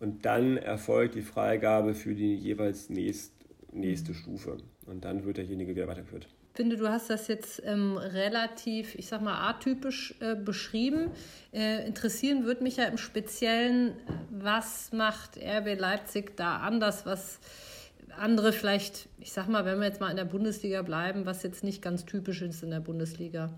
[0.00, 3.32] Und dann erfolgt die Freigabe für die jeweils nächst,
[3.72, 4.16] nächste mhm.
[4.16, 4.56] Stufe.
[4.88, 6.26] Und dann wird derjenige wieder weitergeführt.
[6.52, 11.10] Ich finde, du hast das jetzt ähm, relativ, ich sag mal, atypisch äh, beschrieben.
[11.52, 13.92] Äh, interessieren würde mich ja im Speziellen,
[14.30, 17.38] was macht RB Leipzig da anders, was
[18.18, 21.62] andere vielleicht, ich sag mal, wenn wir jetzt mal in der Bundesliga bleiben, was jetzt
[21.62, 23.50] nicht ganz typisch ist in der Bundesliga.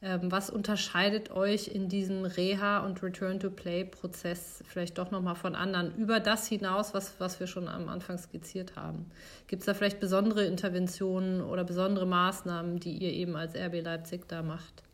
[0.00, 6.20] Ähm, was unterscheidet euch in diesem Reha- und Return-to-Play-Prozess vielleicht doch nochmal von anderen über
[6.20, 9.06] das hinaus, was, was wir schon am Anfang skizziert haben?
[9.48, 14.28] Gibt es da vielleicht besondere Interventionen oder besondere Maßnahmen, die ihr eben als RB Leipzig
[14.28, 14.84] da macht?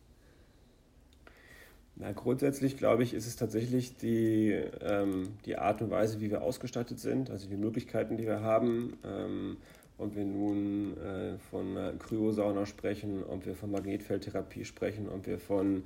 [1.97, 6.41] Na, grundsätzlich glaube ich, ist es tatsächlich die, ähm, die Art und Weise, wie wir
[6.41, 8.97] ausgestattet sind, also die Möglichkeiten, die wir haben.
[9.05, 9.57] Ähm,
[9.97, 15.83] ob wir nun äh, von Kryosauna sprechen, ob wir von Magnetfeldtherapie sprechen, ob wir von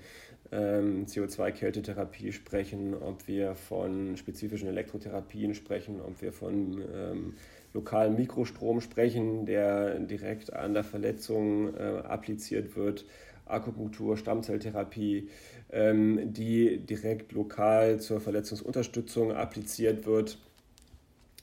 [0.52, 7.34] ähm, CO2-Kältetherapie sprechen, ob wir von spezifischen Elektrotherapien sprechen, ob wir von ähm,
[7.74, 13.06] lokalen Mikrostrom sprechen, der direkt an der Verletzung äh, appliziert wird,
[13.46, 15.30] Akupunktur, Stammzelltherapie,
[15.72, 20.40] ähm, die direkt lokal zur Verletzungsunterstützung appliziert wird.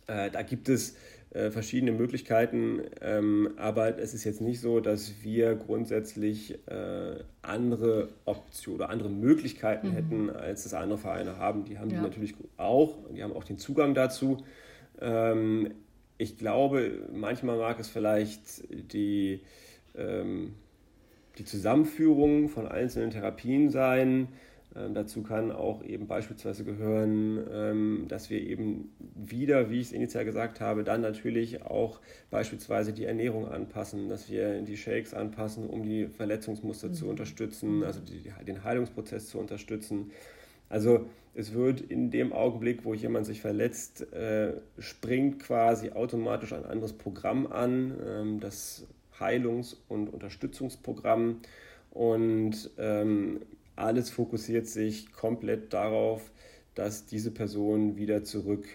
[0.06, 0.96] Äh, da gibt es
[1.36, 8.08] äh, verschiedene Möglichkeiten, ähm, aber es ist jetzt nicht so, dass wir grundsätzlich äh, andere
[8.24, 9.92] Optionen oder andere Möglichkeiten mhm.
[9.92, 11.66] hätten, als das andere Vereine haben.
[11.66, 11.98] Die haben ja.
[11.98, 14.38] die natürlich auch, die haben auch den Zugang dazu.
[14.98, 15.72] Ähm,
[16.16, 19.42] ich glaube, manchmal mag es vielleicht die,
[19.94, 20.54] ähm,
[21.36, 24.28] die Zusammenführung von einzelnen Therapien sein.
[24.74, 29.92] Ähm, dazu kann auch eben beispielsweise gehören, ähm, dass wir eben wieder, wie ich es
[29.92, 32.00] initial gesagt habe, dann natürlich auch
[32.30, 36.94] beispielsweise die Ernährung anpassen, dass wir die Shakes anpassen, um die Verletzungsmuster mhm.
[36.94, 40.10] zu unterstützen, also die, den Heilungsprozess zu unterstützen.
[40.68, 46.64] Also es wird in dem Augenblick, wo jemand sich verletzt, äh, springt quasi automatisch ein
[46.64, 48.86] anderes Programm an, ähm, das
[49.20, 51.40] Heilungs- und Unterstützungsprogramm.
[51.90, 53.40] Und ähm,
[53.76, 56.30] alles fokussiert sich komplett darauf,
[56.74, 58.66] dass diese Person wieder zurück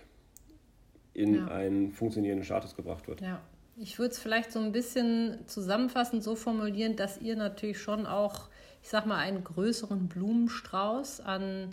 [1.14, 1.48] in ja.
[1.48, 3.22] einen funktionierenden Status gebracht wird.
[3.22, 3.42] Ja.
[3.78, 8.50] Ich würde es vielleicht so ein bisschen zusammenfassend so formulieren, dass ihr natürlich schon auch,
[8.84, 11.70] ich sag mal, einen größeren Blumenstrauß an,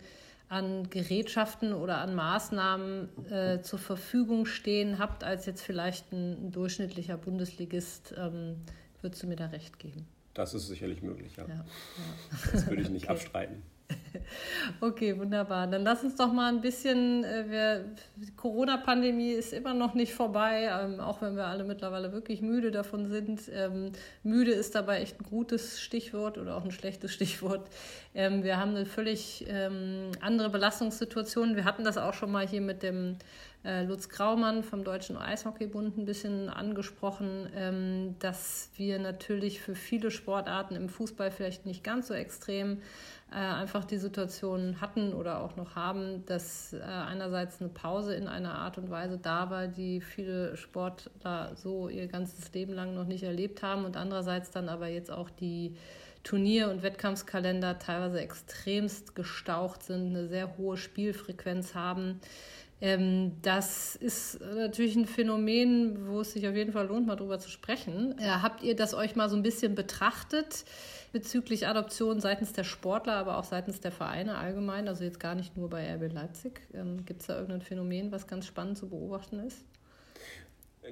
[0.49, 6.53] an Gerätschaften oder an Maßnahmen äh, zur Verfügung stehen habt, als jetzt vielleicht ein, ein
[6.53, 8.15] durchschnittlicher Bundesligist.
[8.17, 8.57] Ähm,
[9.03, 10.07] würdest du mir da recht geben?
[10.39, 11.49] Das ist sicherlich möglich, ja.
[11.49, 11.65] ja, ja.
[12.53, 13.13] Das würde ich nicht okay.
[13.13, 13.63] abstreiten.
[14.81, 15.67] Okay, wunderbar.
[15.67, 17.85] Dann lass uns doch mal ein bisschen, äh, wir,
[18.17, 22.71] die Corona-Pandemie ist immer noch nicht vorbei, ähm, auch wenn wir alle mittlerweile wirklich müde
[22.71, 23.43] davon sind.
[23.53, 27.69] Ähm, müde ist dabei echt ein gutes Stichwort oder auch ein schlechtes Stichwort.
[28.15, 29.47] Ähm, wir haben eine völlig
[30.21, 31.57] andere Belastungssituation.
[31.57, 33.17] Wir hatten das auch schon mal hier mit dem
[33.65, 40.77] äh, Lutz Graumann vom Deutschen Eishockeybund ein bisschen angesprochen, dass wir natürlich für viele Sportarten
[40.77, 42.79] im Fußball vielleicht nicht ganz so extrem
[43.31, 48.27] äh, einfach die Situation hatten oder auch noch haben, dass äh, einerseits eine Pause in
[48.27, 53.05] einer Art und Weise da war, die viele Sportler so ihr ganzes Leben lang noch
[53.05, 55.77] nicht erlebt haben und andererseits dann aber jetzt auch die
[56.25, 62.21] Turnier- und Wettkampfskalender teilweise extremst gestaucht sind, eine sehr hohe Spielfrequenz haben.
[62.81, 67.39] Ähm, das ist natürlich ein Phänomen, wo es sich auf jeden Fall lohnt, mal drüber
[67.39, 68.17] zu sprechen.
[68.19, 70.65] Äh, habt ihr das euch mal so ein bisschen betrachtet
[71.13, 74.89] bezüglich Adoption seitens der Sportler, aber auch seitens der Vereine allgemein?
[74.89, 76.61] Also jetzt gar nicht nur bei RB Leipzig.
[76.75, 79.65] Ähm, Gibt es da irgendein Phänomen, was ganz spannend zu beobachten ist?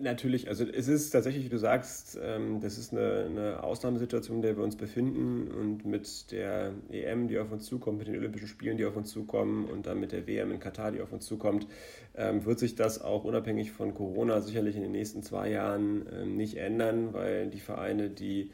[0.01, 4.43] Natürlich, also es ist tatsächlich, wie du sagst, ähm, das ist eine, eine, Ausnahmesituation, in
[4.43, 8.49] der wir uns befinden und mit der EM, die auf uns zukommt, mit den Olympischen
[8.49, 11.25] Spielen, die auf uns zukommen und dann mit der WM in Katar, die auf uns
[11.25, 11.67] zukommt,
[12.15, 16.37] ähm, wird sich das auch unabhängig von Corona sicherlich in den nächsten zwei Jahren ähm,
[16.37, 18.51] nicht ändern, weil die Vereine, die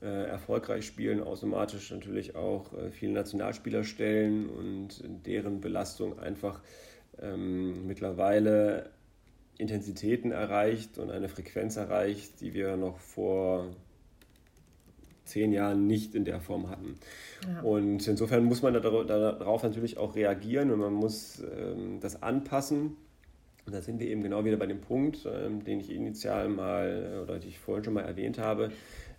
[0.00, 6.60] erfolgreich spielen, automatisch natürlich auch äh, viele Nationalspieler stellen und deren Belastung einfach
[7.16, 8.90] mittlerweile
[9.56, 13.70] Intensitäten erreicht und eine Frequenz erreicht, die wir noch vor
[15.24, 16.98] zehn Jahren nicht in der Form hatten.
[17.46, 17.62] Ja.
[17.62, 22.96] Und insofern muss man darauf natürlich auch reagieren und man muss ähm, das anpassen.
[23.66, 27.20] Und da sind wir eben genau wieder bei dem Punkt, ähm, den ich initial mal
[27.22, 28.70] oder die ich vorhin schon mal erwähnt habe.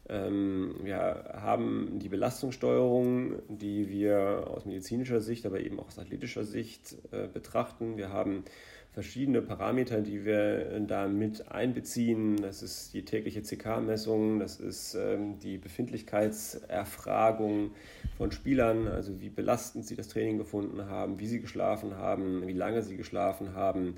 [0.08, 6.44] Ähm, wir haben die Belastungssteuerung, die wir aus medizinischer Sicht, aber eben auch aus athletischer
[6.44, 7.98] Sicht äh, betrachten.
[7.98, 8.46] Wir haben
[8.96, 12.42] verschiedene Parameter, die wir da mit einbeziehen.
[12.42, 17.72] Das ist die tägliche CK-Messung, das ist ähm, die Befindlichkeitserfragung
[18.18, 22.54] von Spielern, also wie belastend sie das Training gefunden haben, wie sie geschlafen haben, wie
[22.54, 23.98] lange sie geschlafen haben.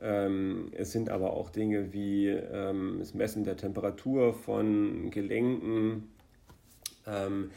[0.00, 6.12] Ähm, es sind aber auch Dinge wie ähm, das Messen der Temperatur von Gelenken
[7.06, 7.50] ähm,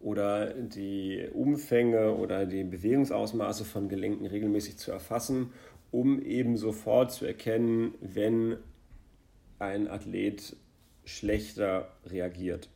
[0.00, 5.50] oder die Umfänge oder die Bewegungsausmaße von Gelenken regelmäßig zu erfassen
[5.92, 8.56] um eben sofort zu erkennen, wenn
[9.60, 10.56] ein Athlet
[11.04, 12.68] schlechter reagiert.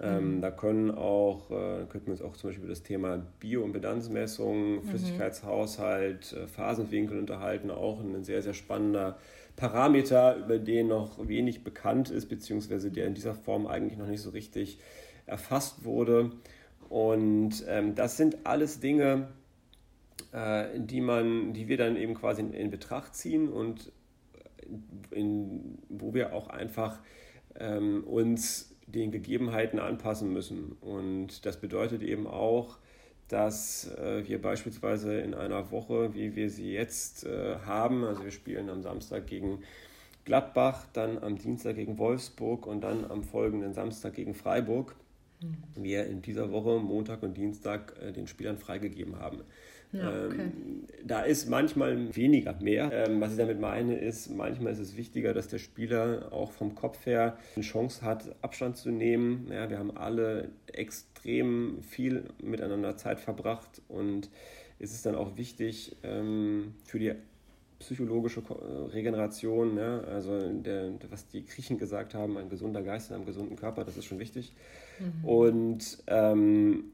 [0.00, 0.40] Ähm, mhm.
[0.40, 4.82] da können auch, äh, könnten wir uns auch zum Beispiel über das Thema Bioimpedanzmessung, mhm.
[4.84, 9.18] Flüssigkeitshaushalt, äh, Phasenwinkel unterhalten, auch ein sehr, sehr spannender
[9.56, 14.22] Parameter, über den noch wenig bekannt ist, beziehungsweise der in dieser Form eigentlich noch nicht
[14.22, 14.78] so richtig
[15.26, 16.30] erfasst wurde.
[16.88, 19.28] Und ähm, das sind alles Dinge,
[20.32, 23.90] äh, die, man, die wir dann eben quasi in, in Betracht ziehen und
[25.10, 27.00] in, wo wir auch einfach
[27.58, 30.76] ähm, uns den Gegebenheiten anpassen müssen.
[30.80, 32.78] Und das bedeutet eben auch,
[33.28, 38.30] dass äh, wir beispielsweise in einer Woche, wie wir sie jetzt äh, haben, also wir
[38.30, 39.60] spielen am Samstag gegen
[40.24, 44.96] Gladbach, dann am Dienstag gegen Wolfsburg und dann am folgenden Samstag gegen Freiburg,
[45.42, 45.82] mhm.
[45.82, 49.40] wir in dieser Woche, Montag und Dienstag, äh, den Spielern freigegeben haben.
[49.92, 50.40] Ja, okay.
[50.40, 52.90] ähm, da ist manchmal weniger mehr.
[52.92, 56.74] Ähm, was ich damit meine, ist, manchmal ist es wichtiger, dass der Spieler auch vom
[56.74, 59.48] Kopf her eine Chance hat, Abstand zu nehmen.
[59.50, 64.28] Ja, wir haben alle extrem viel miteinander Zeit verbracht und
[64.78, 67.12] es ist dann auch wichtig ähm, für die
[67.78, 70.04] psychologische äh, Regeneration, ne?
[70.10, 73.96] also der, was die Griechen gesagt haben, ein gesunder Geist in einem gesunden Körper, das
[73.96, 74.52] ist schon wichtig.
[74.98, 75.24] Mhm.
[75.24, 76.84] Und ähm,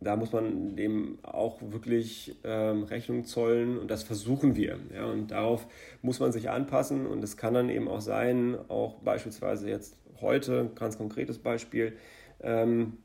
[0.00, 4.78] da muss man dem auch wirklich ähm, Rechnung zollen und das versuchen wir.
[4.94, 5.06] Ja?
[5.06, 5.66] Und darauf
[6.02, 10.70] muss man sich anpassen und es kann dann eben auch sein, auch beispielsweise jetzt heute,
[10.74, 11.96] ganz konkretes Beispiel,
[12.40, 12.98] ähm,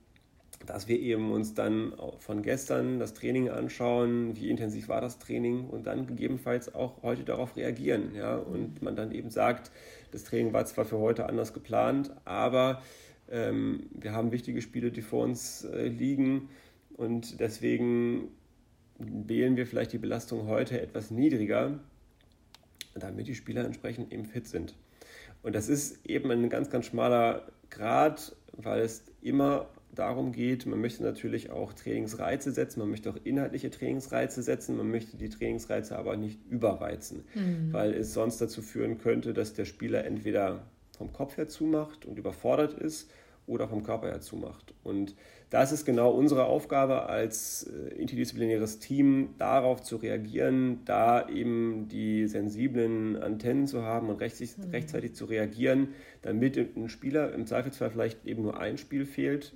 [0.67, 5.67] dass wir eben uns dann von gestern das Training anschauen, wie intensiv war das Training
[5.67, 8.13] und dann gegebenenfalls auch heute darauf reagieren.
[8.15, 8.36] Ja?
[8.36, 9.71] Und man dann eben sagt,
[10.12, 12.82] das Training war zwar für heute anders geplant, aber
[13.32, 16.49] ähm, wir haben wichtige Spiele, die vor uns äh, liegen
[16.95, 18.29] und deswegen
[18.99, 21.79] wählen wir vielleicht die Belastung heute etwas niedriger,
[22.95, 24.75] damit die Spieler entsprechend eben fit sind.
[25.41, 30.79] Und das ist eben ein ganz, ganz schmaler Grad, weil es immer darum geht, man
[30.79, 35.97] möchte natürlich auch Trainingsreize setzen, man möchte auch inhaltliche Trainingsreize setzen, man möchte die Trainingsreize
[35.97, 37.71] aber nicht überreizen, mhm.
[37.71, 40.65] weil es sonst dazu führen könnte, dass der Spieler entweder
[40.97, 43.12] vom Kopf her zumacht und überfordert ist
[43.45, 44.73] oder vom Körper her zumacht.
[44.84, 45.15] Und
[45.54, 52.26] das ist genau unsere Aufgabe als äh, interdisziplinäres Team, darauf zu reagieren, da eben die
[52.26, 54.72] sensiblen Antennen zu haben und rechtzeitig, mhm.
[54.72, 55.89] rechtzeitig zu reagieren,
[56.24, 59.54] damit ein Spieler im Zweifelsfall vielleicht eben nur ein Spiel fehlt,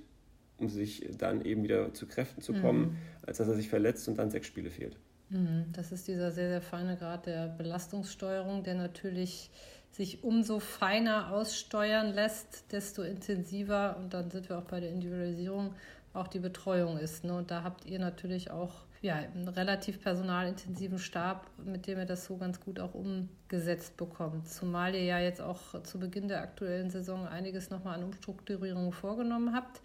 [0.58, 2.96] um sich dann eben wieder zu Kräften zu kommen, mhm.
[3.26, 4.96] als dass er sich verletzt und dann sechs Spiele fehlt.
[5.30, 5.64] Mhm.
[5.72, 9.50] Das ist dieser sehr, sehr feine Grad der Belastungssteuerung, der natürlich
[9.98, 15.74] sich umso feiner aussteuern lässt, desto intensiver, und dann sind wir auch bei der Individualisierung,
[16.14, 17.24] auch die Betreuung ist.
[17.24, 17.34] Ne?
[17.34, 22.24] Und da habt ihr natürlich auch ja, einen relativ personalintensiven Stab, mit dem ihr das
[22.24, 24.48] so ganz gut auch umgesetzt bekommt.
[24.48, 29.54] Zumal ihr ja jetzt auch zu Beginn der aktuellen Saison einiges nochmal an Umstrukturierungen vorgenommen
[29.54, 29.80] habt.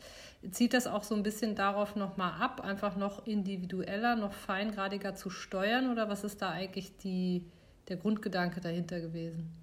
[0.52, 5.32] Zieht das auch so ein bisschen darauf nochmal ab, einfach noch individueller, noch feingradiger zu
[5.32, 5.92] steuern?
[5.92, 7.46] Oder was ist da eigentlich die,
[7.88, 9.63] der Grundgedanke dahinter gewesen?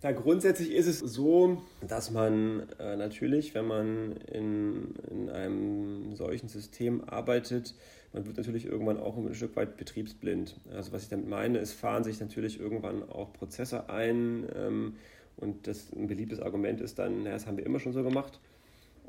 [0.00, 6.48] Ja, grundsätzlich ist es so, dass man äh, natürlich, wenn man in, in einem solchen
[6.48, 7.74] System arbeitet,
[8.12, 10.54] man wird natürlich irgendwann auch ein Stück weit betriebsblind.
[10.72, 14.96] Also was ich damit meine, es fahren sich natürlich irgendwann auch Prozesse ein ähm,
[15.36, 18.38] und das ein beliebtes Argument ist dann, naja, das haben wir immer schon so gemacht.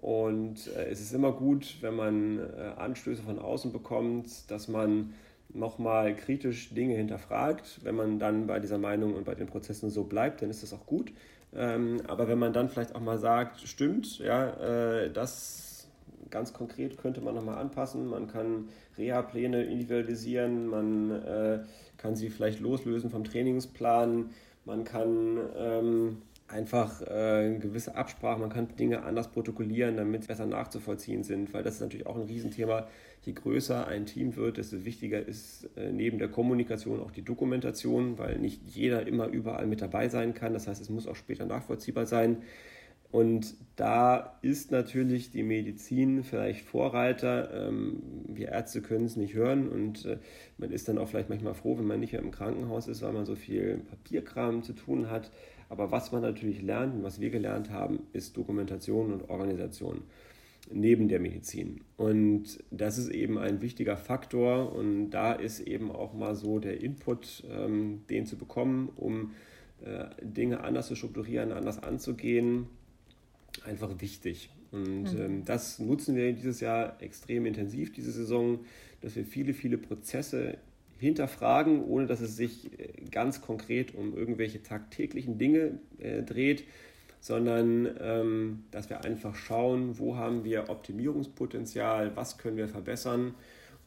[0.02, 5.14] Und äh, es ist immer gut, wenn man äh, Anstöße von außen bekommt, dass man
[5.54, 7.80] nochmal kritisch Dinge hinterfragt.
[7.84, 10.74] Wenn man dann bei dieser Meinung und bei den Prozessen so bleibt, dann ist das
[10.74, 11.12] auch gut.
[11.56, 15.88] Ähm, aber wenn man dann vielleicht auch mal sagt, stimmt, ja, äh, das
[16.30, 18.08] ganz konkret könnte man nochmal anpassen.
[18.08, 21.60] Man kann Reha-Pläne individualisieren, man äh,
[21.98, 24.30] kann sie vielleicht loslösen vom Trainingsplan,
[24.66, 31.24] man kann ähm, einfach äh, gewisse Absprachen, man kann Dinge anders protokollieren, damit besser nachzuvollziehen
[31.24, 32.88] sind, weil das ist natürlich auch ein Riesenthema
[33.30, 38.18] je größer ein Team wird, desto wichtiger ist äh, neben der Kommunikation auch die Dokumentation,
[38.18, 40.54] weil nicht jeder immer überall mit dabei sein kann.
[40.54, 42.38] Das heißt, es muss auch später nachvollziehbar sein.
[43.12, 47.68] Und da ist natürlich die Medizin vielleicht Vorreiter.
[47.68, 50.18] Ähm, wir Ärzte können es nicht hören und äh,
[50.58, 53.14] man ist dann auch vielleicht manchmal froh, wenn man nicht mehr im Krankenhaus ist, weil
[53.14, 55.32] man so viel Papierkram zu tun hat.
[55.70, 60.02] Aber was man natürlich lernt und was wir gelernt haben, ist Dokumentation und Organisation
[60.72, 61.82] neben der Medizin.
[61.98, 66.82] Und das ist eben ein wichtiger Faktor und da ist eben auch mal so der
[66.82, 69.32] Input, ähm, den zu bekommen, um
[69.82, 72.68] äh, Dinge anders zu strukturieren, anders anzugehen,
[73.66, 74.50] einfach wichtig.
[74.72, 75.22] Und mhm.
[75.22, 78.60] ähm, das nutzen wir dieses Jahr extrem intensiv, diese Saison,
[79.02, 80.58] dass wir viele, viele Prozesse
[81.00, 86.66] hinterfragen, ohne dass es sich äh, ganz konkret um irgendwelche tagtäglichen Dinge äh, dreht,
[87.20, 93.36] sondern ähm, dass wir einfach schauen, wo haben wir Optimierungspotenzial, was können wir verbessern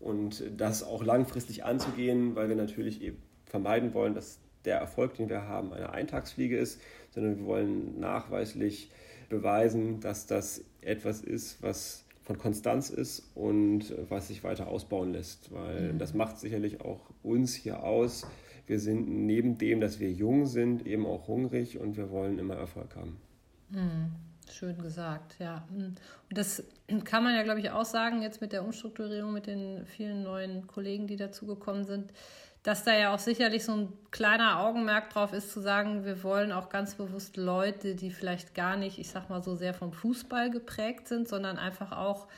[0.01, 5.29] und das auch langfristig anzugehen, weil wir natürlich eben vermeiden wollen, dass der Erfolg, den
[5.29, 8.91] wir haben, eine Eintagsfliege ist, sondern wir wollen nachweislich
[9.29, 15.53] beweisen, dass das etwas ist, was von Konstanz ist und was sich weiter ausbauen lässt,
[15.53, 15.99] weil mhm.
[15.99, 18.27] das macht sicherlich auch uns hier aus,
[18.67, 22.55] wir sind neben dem, dass wir jung sind, eben auch hungrig und wir wollen immer
[22.55, 23.21] Erfolg haben.
[23.73, 24.13] Hm,
[24.51, 25.65] schön gesagt, ja.
[25.75, 25.95] Hm.
[26.29, 26.65] Und das
[27.05, 30.67] kann man ja, glaube ich, auch sagen, jetzt mit der Umstrukturierung, mit den vielen neuen
[30.67, 32.13] Kollegen, die dazugekommen sind,
[32.63, 36.53] dass da ja auch sicherlich so ein kleiner Augenmerk drauf ist, zu sagen, wir wollen
[36.53, 40.51] auch ganz bewusst Leute, die vielleicht gar nicht, ich sag mal so sehr vom Fußball
[40.51, 42.29] geprägt sind, sondern einfach auch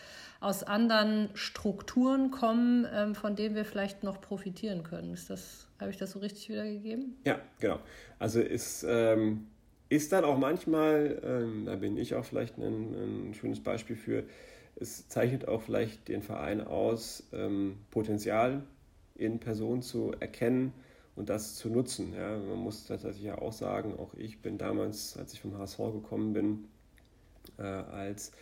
[0.40, 5.12] aus anderen Strukturen kommen, ähm, von denen wir vielleicht noch profitieren können.
[5.12, 7.16] Ist das, habe ich das so richtig wiedergegeben?
[7.24, 7.80] Ja, genau.
[8.18, 9.46] Also ist, ähm,
[9.88, 14.24] ist dann auch manchmal, ähm, da bin ich auch vielleicht ein, ein, schönes Beispiel für,
[14.76, 18.62] es zeichnet auch vielleicht den Verein aus, ähm, Potenzial
[19.14, 20.72] in Person zu erkennen
[21.16, 22.12] und das zu nutzen.
[22.14, 25.78] Ja, man muss tatsächlich ja auch sagen, auch ich bin damals, als ich vom HSV
[25.78, 26.64] gekommen bin,
[27.58, 28.32] äh, als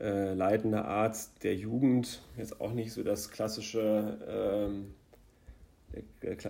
[0.00, 4.94] äh, leitender Arzt der Jugend, jetzt auch nicht so das klassische, ähm,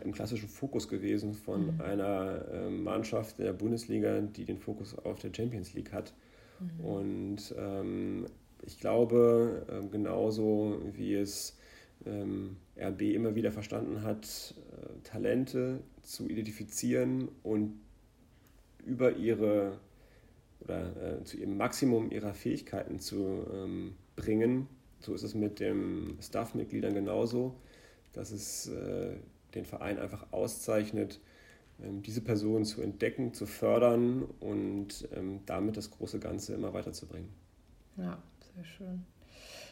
[0.02, 1.80] im klassischen Fokus gewesen von mhm.
[1.80, 6.12] einer äh, Mannschaft der Bundesliga, die den Fokus auf der Champions League hat.
[6.60, 6.84] Mhm.
[6.84, 8.26] Und ähm,
[8.66, 11.56] ich glaube, äh, genauso wie es
[12.06, 17.80] ähm, RB immer wieder verstanden hat, äh, Talente zu identifizieren und
[18.84, 19.78] über ihre
[20.60, 24.66] oder äh, zu ihrem Maximum ihrer Fähigkeiten zu ähm, bringen.
[25.00, 27.54] So ist es mit den Staff-Mitgliedern genauso,
[28.12, 29.16] dass es äh,
[29.54, 31.20] den Verein einfach auszeichnet,
[31.82, 37.28] ähm, diese Personen zu entdecken, zu fördern und ähm, damit das große Ganze immer weiterzubringen.
[37.96, 38.18] Ja,
[38.54, 39.04] sehr schön.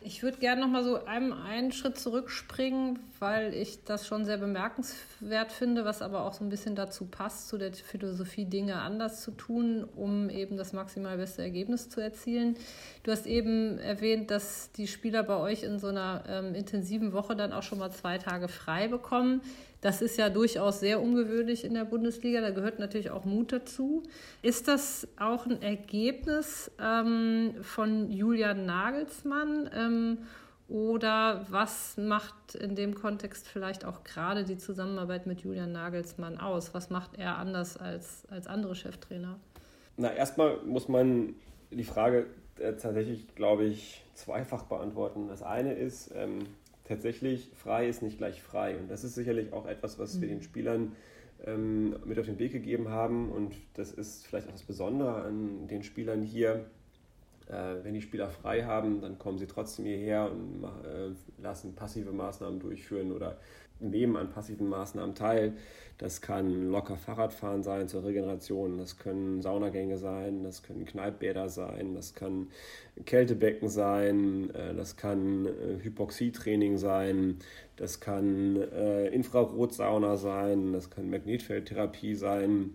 [0.07, 4.37] Ich würde gerne noch mal so einen, einen Schritt zurückspringen, weil ich das schon sehr
[4.37, 9.23] bemerkenswert finde, was aber auch so ein bisschen dazu passt, zu der Philosophie, Dinge anders
[9.23, 12.57] zu tun, um eben das maximal beste Ergebnis zu erzielen.
[13.03, 17.35] Du hast eben erwähnt, dass die Spieler bei euch in so einer ähm, intensiven Woche
[17.35, 19.41] dann auch schon mal zwei Tage frei bekommen.
[19.87, 22.41] Das ist ja durchaus sehr ungewöhnlich in der Bundesliga.
[22.41, 24.03] Da gehört natürlich auch Mut dazu.
[24.43, 29.71] Ist das auch ein Ergebnis ähm, von Julian Nagelsmann?
[29.73, 30.19] Ähm,
[30.67, 36.75] oder was macht in dem Kontext vielleicht auch gerade die Zusammenarbeit mit Julian Nagelsmann aus?
[36.75, 39.39] Was macht er anders als, als andere Cheftrainer?
[39.97, 41.37] Na, erstmal muss man
[41.71, 42.27] die Frage
[42.59, 45.29] äh, tatsächlich, glaube ich, zweifach beantworten.
[45.29, 46.41] Das eine ist, ähm,
[46.87, 48.79] tatsächlich frei ist nicht gleich frei.
[48.79, 50.33] Und das ist sicherlich auch etwas, was wir mhm.
[50.33, 50.93] den Spielern
[51.45, 53.31] ähm, mit auf den Weg gegeben haben.
[53.31, 56.67] Und das ist vielleicht auch das Besondere an den Spielern hier.
[57.49, 61.11] Äh, wenn die Spieler frei haben, dann kommen sie trotzdem hierher und äh,
[61.41, 63.39] lassen passive Maßnahmen durchführen oder
[63.81, 65.55] nehmen an passiven Maßnahmen teil.
[65.99, 71.95] Das kann locker Fahrradfahren sein zur Regeneration, das können Saunagänge sein, das können Kneippbäder sein,
[71.95, 72.49] das kann
[73.07, 77.39] Kältebecken sein, äh, das kann äh, Hypoxietraining sein,
[77.77, 82.75] das kann äh, Infrarotsauna sein, das kann Magnetfeldtherapie sein.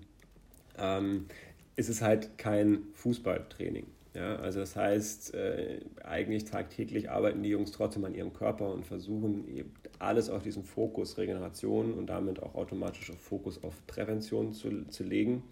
[0.79, 1.27] Ähm,
[1.75, 3.85] es ist halt kein Fußballtraining.
[4.13, 8.85] Ja, also das heißt, äh, eigentlich tagtäglich arbeiten die Jungs trotzdem an ihrem Körper und
[8.85, 14.51] versuchen eben alles auf diesen Fokus Regeneration und damit auch automatisch auf Fokus auf Prävention
[14.51, 15.43] zu, zu legen,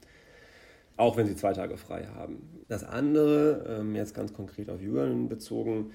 [0.98, 2.64] auch wenn sie zwei Tage frei haben.
[2.68, 5.92] Das andere, ähm, jetzt ganz konkret auf Julian bezogen,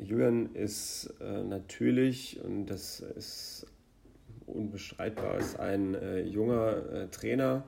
[0.00, 3.66] Julian ist äh, natürlich, und das ist
[4.46, 7.64] unbestreitbar, ist ein äh, junger äh, Trainer,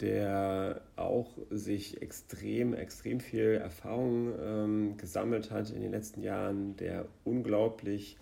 [0.00, 7.06] der auch sich extrem, extrem viel Erfahrung ähm, gesammelt hat in den letzten Jahren, der
[7.24, 8.16] unglaublich,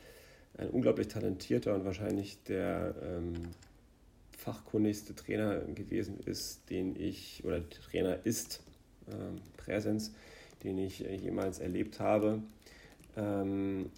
[0.56, 3.34] ein unglaublich talentierter und wahrscheinlich der ähm,
[4.36, 8.60] fachkundigste Trainer gewesen ist, den ich, oder Trainer ist,
[9.10, 10.12] ähm, Präsens,
[10.64, 12.42] den ich äh, jemals erlebt habe.
[13.16, 13.90] Ähm,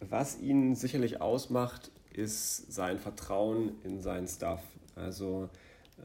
[0.00, 4.62] was ihn sicherlich ausmacht, ist sein Vertrauen in seinen Staff.
[4.94, 5.48] Also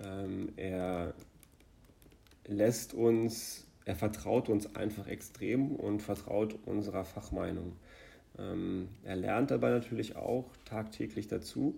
[0.03, 1.13] ähm, er
[2.47, 7.73] lässt uns, er vertraut uns einfach extrem und vertraut unserer Fachmeinung.
[8.37, 11.75] Ähm, er lernt dabei natürlich auch tagtäglich dazu,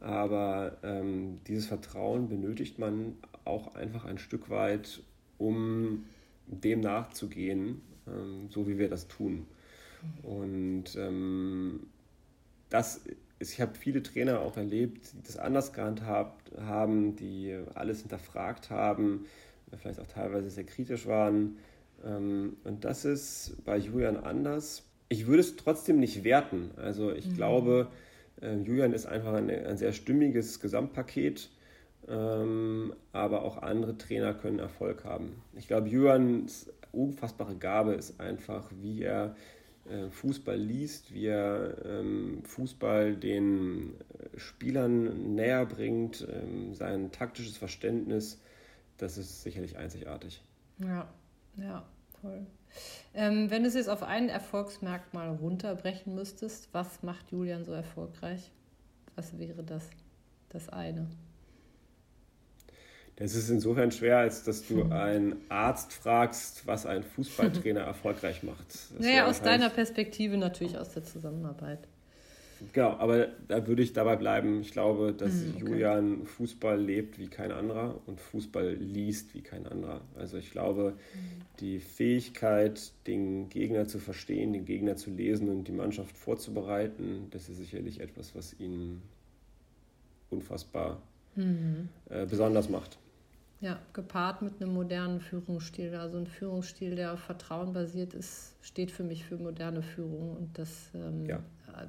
[0.00, 5.02] aber ähm, dieses Vertrauen benötigt man auch einfach ein Stück weit,
[5.38, 6.04] um
[6.46, 9.46] dem nachzugehen, ähm, so wie wir das tun.
[10.22, 11.86] Und ähm,
[12.68, 13.02] das
[13.50, 19.26] ich habe viele Trainer auch erlebt, die das anders gehandhabt haben, die alles hinterfragt haben,
[19.76, 21.56] vielleicht auch teilweise sehr kritisch waren.
[22.04, 24.84] Ähm, und das ist bei Julian anders.
[25.08, 26.70] Ich würde es trotzdem nicht werten.
[26.76, 27.34] Also ich mhm.
[27.34, 27.88] glaube,
[28.40, 31.50] äh, Julian ist einfach ein, ein sehr stimmiges Gesamtpaket,
[32.08, 35.42] ähm, aber auch andere Trainer können Erfolg haben.
[35.56, 39.36] Ich glaube, Julians unfassbare Gabe ist einfach, wie er
[39.88, 43.94] äh, Fußball liest, wie er ähm, Fußball den
[44.36, 48.40] Spielern näher bringt, ähm, sein taktisches Verständnis,
[48.98, 50.42] das ist sicherlich einzigartig.
[50.78, 51.08] Ja,
[51.56, 51.84] ja,
[52.20, 52.46] toll.
[53.14, 58.50] Ähm, wenn du es jetzt auf ein Erfolgsmerkmal runterbrechen müsstest, was macht Julian so erfolgreich?
[59.16, 59.88] Was wäre das?
[60.48, 61.08] Das eine.
[63.16, 64.92] Es ist insofern schwer, als dass du hm.
[64.92, 68.66] einen Arzt fragst, was ein Fußballtrainer erfolgreich macht.
[68.68, 71.86] Das naja, aus deiner Perspektive natürlich aus der Zusammenarbeit.
[72.72, 74.60] Genau, aber da würde ich dabei bleiben.
[74.60, 75.60] Ich glaube, dass hm, okay.
[75.60, 80.00] Julian Fußball lebt wie kein anderer und Fußball liest wie kein anderer.
[80.16, 81.20] Also ich glaube, hm.
[81.60, 87.48] die Fähigkeit, den Gegner zu verstehen, den Gegner zu lesen und die Mannschaft vorzubereiten, das
[87.48, 89.02] ist sicherlich etwas, was ihn
[90.30, 91.02] unfassbar
[91.36, 91.88] mhm.
[92.08, 92.98] äh, besonders macht.
[93.60, 95.94] Ja, gepaart mit einem modernen Führungsstil.
[95.94, 100.36] Also ein Führungsstil, der auf Vertrauen basiert ist, steht für mich für moderne Führung.
[100.36, 101.40] Und das ähm, ja.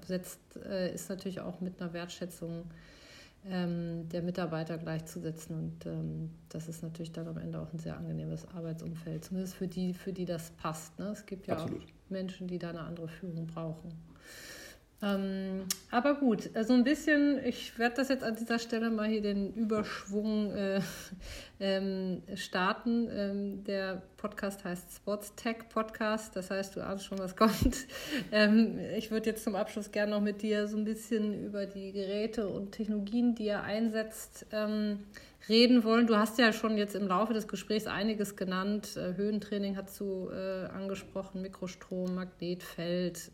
[0.06, 2.66] Setzt, äh, ist natürlich auch mit einer Wertschätzung
[3.50, 5.56] ähm, der Mitarbeiter gleichzusetzen.
[5.56, 9.26] Und ähm, das ist natürlich dann am Ende auch ein sehr angenehmes Arbeitsumfeld.
[9.26, 10.98] Zumindest für die, für die das passt.
[11.00, 11.08] Ne?
[11.08, 11.84] Es gibt ja Absolut.
[11.84, 13.94] auch Menschen, die da eine andere Führung brauchen.
[15.04, 19.08] Ähm, aber gut, so also ein bisschen, ich werde das jetzt an dieser Stelle mal
[19.08, 20.80] hier den Überschwung äh,
[21.60, 23.10] ähm, starten.
[23.12, 27.54] Ähm, der Podcast heißt Sports Tech Podcast, das heißt, du ahnst schon, was kommt.
[28.32, 31.92] Ähm, ich würde jetzt zum Abschluss gerne noch mit dir so ein bisschen über die
[31.92, 35.00] Geräte und Technologien, die er einsetzt, ähm,
[35.50, 36.08] reden wollen.
[36.08, 38.98] Du hast ja schon jetzt im Laufe des Gesprächs einiges genannt.
[38.98, 43.32] Äh, Höhentraining hast du äh, angesprochen, Mikrostrom, Magnetfeld.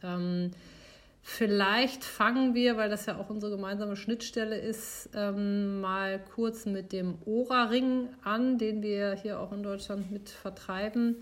[1.22, 6.92] Vielleicht fangen wir, weil das ja auch unsere gemeinsame Schnittstelle ist, ähm, mal kurz mit
[6.92, 11.18] dem Ora-Ring an, den wir hier auch in Deutschland mit vertreiben,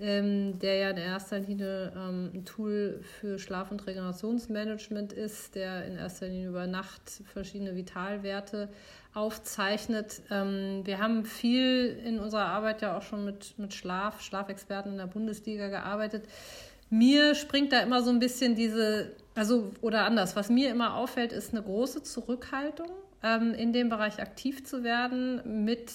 [0.00, 5.86] ähm, der ja in erster Linie ähm, ein Tool für Schlaf- und Regenerationsmanagement ist, der
[5.86, 8.68] in erster Linie über Nacht verschiedene Vitalwerte
[9.14, 10.22] aufzeichnet.
[10.30, 14.98] Ähm, wir haben viel in unserer Arbeit ja auch schon mit, mit Schlaf, Schlafexperten in
[14.98, 16.24] der Bundesliga gearbeitet.
[16.90, 21.32] Mir springt da immer so ein bisschen diese also, oder anders, was mir immer auffällt,
[21.32, 22.90] ist eine große Zurückhaltung,
[23.22, 25.92] ähm, in dem Bereich aktiv zu werden, mit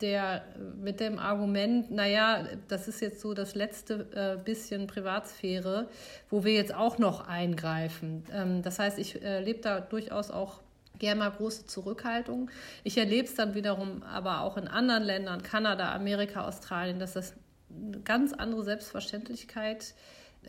[0.00, 0.44] der,
[0.80, 5.88] mit dem Argument, naja, das ist jetzt so das letzte äh, bisschen Privatsphäre,
[6.30, 8.22] wo wir jetzt auch noch eingreifen.
[8.32, 10.60] Ähm, das heißt, ich erlebe äh, da durchaus auch
[11.00, 12.50] gerne mal große Zurückhaltung.
[12.84, 17.34] Ich erlebe es dann wiederum aber auch in anderen Ländern, Kanada, Amerika, Australien, dass das
[17.70, 19.94] eine ganz andere Selbstverständlichkeit ist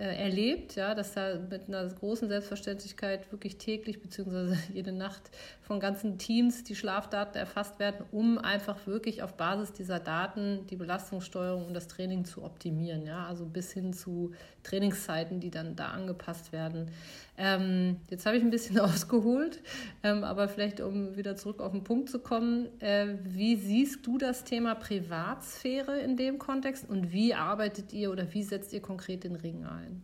[0.04, 4.56] erlebt, ja, dass da mit einer großen Selbstverständlichkeit wirklich täglich bzw.
[4.74, 5.30] jede Nacht
[5.70, 10.76] von ganzen Teams die Schlafdaten erfasst werden, um einfach wirklich auf Basis dieser Daten die
[10.76, 14.32] Belastungssteuerung und das Training zu optimieren, ja, also bis hin zu
[14.63, 16.89] Trainingszeiten, die dann da angepasst werden.
[17.38, 19.61] Ähm, jetzt habe ich ein bisschen ausgeholt,
[20.01, 24.17] ähm, aber vielleicht, um wieder zurück auf den Punkt zu kommen, äh, wie siehst du
[24.17, 29.24] das Thema Privatsphäre in dem Kontext und wie arbeitet ihr oder wie setzt ihr konkret
[29.24, 30.03] den Ring ein?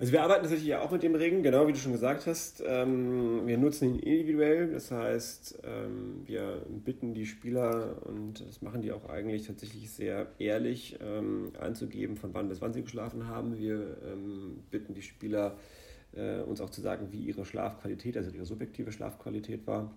[0.00, 2.62] Also wir arbeiten tatsächlich auch mit dem Ring, genau wie du schon gesagt hast.
[2.64, 8.80] Ähm, wir nutzen ihn individuell, das heißt, ähm, wir bitten die Spieler, und das machen
[8.80, 13.58] die auch eigentlich tatsächlich sehr ehrlich, ähm, anzugeben, von wann bis wann sie geschlafen haben.
[13.58, 13.96] Wir
[14.70, 15.56] bitten die Spieler,
[16.14, 19.90] äh, uns auch zu sagen, wie ihre Schlafqualität, also ihre subjektive Schlafqualität war.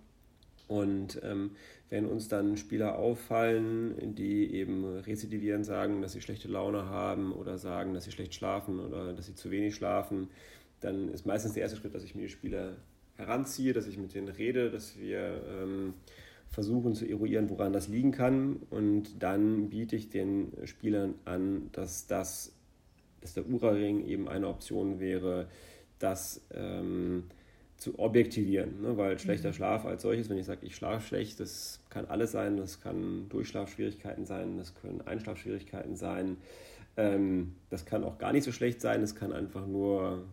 [0.72, 1.52] Und ähm,
[1.90, 7.58] wenn uns dann Spieler auffallen, die eben rezidivieren, sagen, dass sie schlechte Laune haben oder
[7.58, 10.30] sagen, dass sie schlecht schlafen oder dass sie zu wenig schlafen,
[10.80, 12.78] dann ist meistens der erste Schritt, dass ich mir die Spieler
[13.18, 15.94] heranziehe, dass ich mit denen rede, dass wir ähm,
[16.48, 18.62] versuchen zu eruieren, woran das liegen kann.
[18.70, 22.54] Und dann biete ich den Spielern an, dass das,
[23.20, 25.50] dass der Ura-Ring eben eine Option wäre,
[26.00, 27.26] dass ähm,
[27.82, 28.96] zu objektivieren, ne?
[28.96, 29.54] weil schlechter mhm.
[29.54, 33.26] Schlaf als solches, wenn ich sage, ich schlafe schlecht, das kann alles sein, das kann
[33.30, 36.38] Durchschlafschwierigkeiten sein, das können Einschlafschwierigkeiten sein,
[36.96, 40.26] ähm, das kann auch gar nicht so schlecht sein, es kann einfach nur,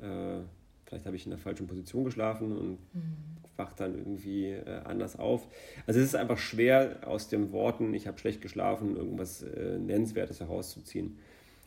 [0.00, 0.40] äh,
[0.84, 3.14] vielleicht habe ich in der falschen Position geschlafen und mhm.
[3.56, 5.46] wache dann irgendwie äh, anders auf.
[5.86, 10.40] Also es ist einfach schwer aus den Worten, ich habe schlecht geschlafen, irgendwas äh, Nennenswertes
[10.40, 11.18] herauszuziehen.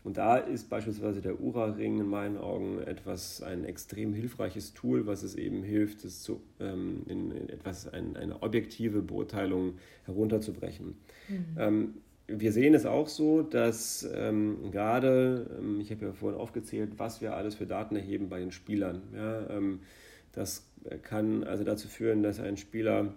[0.06, 5.24] Und da ist beispielsweise der Ura-Ring in meinen Augen etwas, ein extrem hilfreiches Tool, was
[5.24, 10.96] es eben hilft, es zu, ähm, in, in, etwas, ein, eine objektive Beurteilung herunterzubrechen.
[11.28, 11.46] Mhm.
[11.58, 11.94] Ähm,
[12.28, 17.20] wir sehen es auch so, dass ähm, gerade, ähm, ich habe ja vorhin aufgezählt, was
[17.22, 19.02] wir alles für Daten erheben bei den Spielern.
[19.16, 19.80] Ja, ähm,
[20.34, 20.70] das
[21.02, 23.12] kann also dazu führen, dass ein Spieler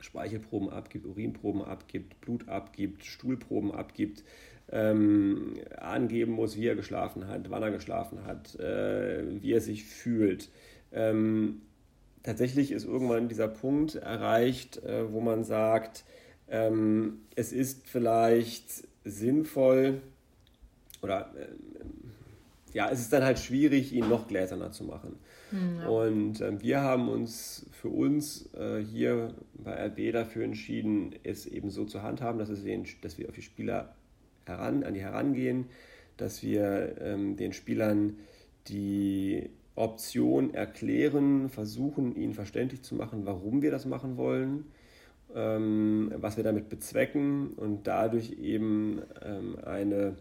[0.00, 4.24] Speichelproben abgibt, Urinproben abgibt, Blut abgibt, Stuhlproben abgibt
[4.70, 9.84] ähm, angeben muss, wie er geschlafen hat, wann er geschlafen hat, äh, wie er sich
[9.84, 10.50] fühlt.
[10.92, 11.62] Ähm,
[12.22, 16.04] tatsächlich ist irgendwann dieser Punkt erreicht, äh, wo man sagt,
[16.48, 20.00] ähm, es ist vielleicht sinnvoll
[21.02, 21.46] oder äh,
[22.72, 25.18] ja, es ist dann halt schwierig, ihn noch gläserner zu machen.
[25.50, 25.86] Mhm.
[25.86, 31.70] Und äh, wir haben uns für uns äh, hier bei RB dafür entschieden, es eben
[31.70, 33.94] so zu handhaben, dass, es den, dass wir auf die Spieler
[34.48, 35.66] heran, an die herangehen,
[36.16, 38.18] dass wir ähm, den Spielern
[38.68, 44.64] die Option erklären, versuchen ihnen verständlich zu machen, warum wir das machen wollen,
[45.34, 50.16] ähm, was wir damit bezwecken und dadurch eben ähm, eine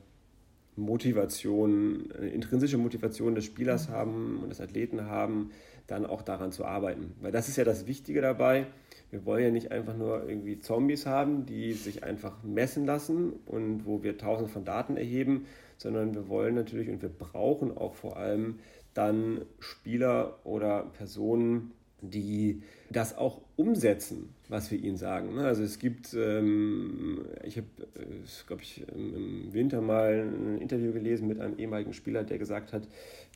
[0.75, 3.93] Motivation, eine intrinsische Motivation des Spielers mhm.
[3.93, 5.51] haben und des Athleten haben,
[5.87, 7.13] dann auch daran zu arbeiten.
[7.21, 8.67] Weil das ist ja das Wichtige dabei.
[9.11, 13.85] Wir wollen ja nicht einfach nur irgendwie Zombies haben, die sich einfach messen lassen und
[13.85, 15.45] wo wir tausende von Daten erheben,
[15.77, 18.59] sondern wir wollen natürlich und wir brauchen auch vor allem
[18.93, 25.35] dann Spieler oder Personen, die das auch umsetzen, was wir ihnen sagen.
[25.35, 25.45] Ne?
[25.45, 28.05] Also es gibt, ähm, ich habe, äh,
[28.47, 32.87] glaube ich, im Winter mal ein Interview gelesen mit einem ehemaligen Spieler, der gesagt hat,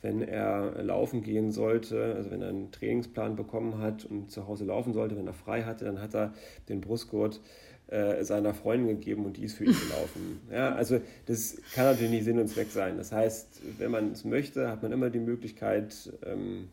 [0.02, 4.66] wenn er laufen gehen sollte, also wenn er einen Trainingsplan bekommen hat und zu Hause
[4.66, 6.34] laufen sollte, wenn er frei hatte, dann hat er
[6.70, 7.42] den Brustgurt
[7.88, 10.40] äh, seiner Freundin gegeben und die ist für ihn gelaufen.
[10.52, 12.98] Ja, also das kann natürlich nicht Sinn und Zweck sein.
[12.98, 16.70] Das heißt, wenn man es möchte, hat man immer die Möglichkeit, ähm,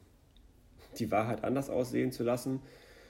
[0.99, 2.61] die Wahrheit anders aussehen zu lassen.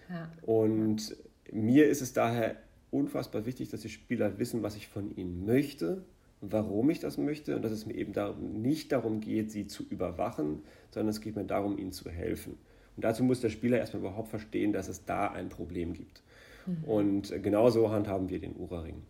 [0.08, 0.30] Ja.
[0.42, 1.16] Und
[1.52, 2.56] mir ist es daher
[2.90, 6.04] unfassbar wichtig, dass die Spieler wissen, was ich von ihnen möchte,
[6.40, 9.84] warum ich das möchte und dass es mir eben darum, nicht darum geht, sie zu
[9.88, 12.58] überwachen, sondern es geht mir darum, ihnen zu helfen.
[12.96, 16.22] Und dazu muss der Spieler erstmal überhaupt verstehen, dass es da ein Problem gibt.
[16.66, 16.84] Mhm.
[16.84, 19.02] Und genauso handhaben wir den Ura-Ring.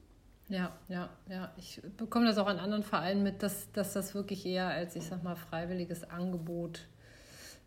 [0.48, 1.52] Ja, ja, ja.
[1.56, 5.04] Ich bekomme das auch an anderen Vereinen mit, dass, dass das wirklich eher als, ich
[5.04, 6.86] sag mal, freiwilliges Angebot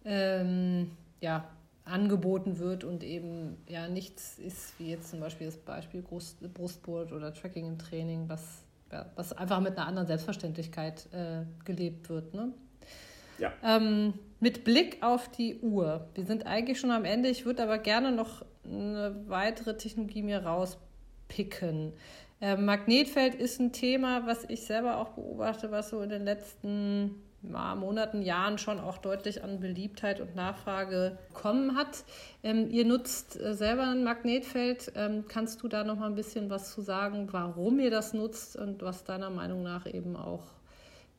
[0.06, 1.50] ähm, ja,
[1.90, 7.34] angeboten wird und eben ja nichts ist, wie jetzt zum Beispiel das Beispiel Brustgurt oder
[7.34, 8.64] Tracking im Training, was,
[9.16, 12.34] was einfach mit einer anderen Selbstverständlichkeit äh, gelebt wird.
[12.34, 12.54] Ne?
[13.38, 13.54] Ja.
[13.64, 16.08] Ähm, mit Blick auf die Uhr.
[16.14, 17.30] Wir sind eigentlich schon am Ende.
[17.30, 21.94] Ich würde aber gerne noch eine weitere Technologie mir rauspicken.
[22.42, 27.16] Äh, Magnetfeld ist ein Thema, was ich selber auch beobachte, was so in den letzten
[27.16, 32.04] ja, Monaten, Jahren schon auch deutlich an Beliebtheit und Nachfrage kommen hat.
[32.44, 34.92] Ähm, ihr nutzt äh, selber ein Magnetfeld.
[34.96, 38.56] Ähm, kannst du da noch mal ein bisschen was zu sagen, warum ihr das nutzt
[38.56, 40.44] und was deiner Meinung nach eben auch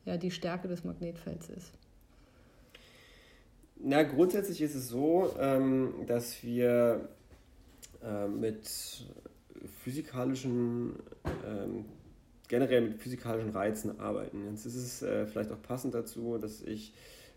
[0.05, 1.73] ja, die Stärke des Magnetfelds ist?
[3.83, 7.09] Na, grundsätzlich ist es so, ähm, dass wir
[8.03, 8.69] äh, mit
[9.83, 10.99] physikalischen
[11.45, 11.85] ähm,
[12.51, 14.45] generell mit physikalischen Reizen arbeiten.
[14.49, 16.93] Jetzt ist es äh, vielleicht auch passend dazu, dass ich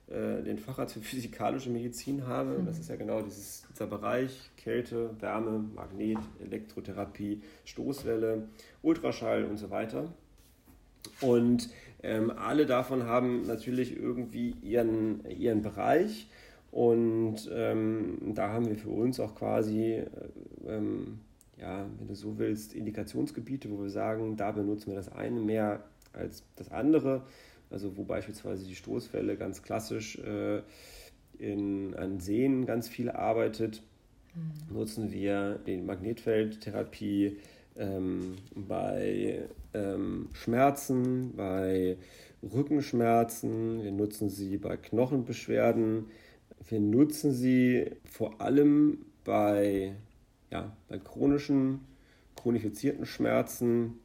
[0.09, 2.59] äh, den Facharzt für physikalische Medizin habe.
[2.59, 2.67] Mhm.
[2.67, 8.49] Das ist ja genau dieses, dieser Bereich Kälte, Wärme, Magnet, Elektrotherapie, Stoßwelle,
[8.83, 10.12] Ultraschall und so weiter.
[11.21, 11.71] Und
[12.03, 16.29] ähm, alle davon haben natürlich irgendwie ihren, ihren Bereich.
[16.73, 20.07] Und ähm, da haben wir für uns auch quasi äh,
[20.67, 21.21] ähm,
[21.61, 25.85] ja, wenn du so willst, Indikationsgebiete, wo wir sagen, da benutzen wir das eine mehr
[26.13, 27.23] als das andere.
[27.71, 30.63] Also wo beispielsweise die Stoßwelle ganz klassisch äh,
[31.39, 33.83] in, an Seen ganz viel arbeitet,
[34.35, 34.77] mhm.
[34.77, 37.39] nutzen wir die Magnetfeldtherapie
[37.77, 39.43] ähm, bei
[39.73, 41.97] ähm, Schmerzen, bei
[42.43, 46.07] Rückenschmerzen, wir nutzen sie bei Knochenbeschwerden,
[46.69, 49.95] wir nutzen sie vor allem bei
[50.51, 51.81] ja, bei chronischen,
[52.37, 53.99] chronifizierten Schmerzen,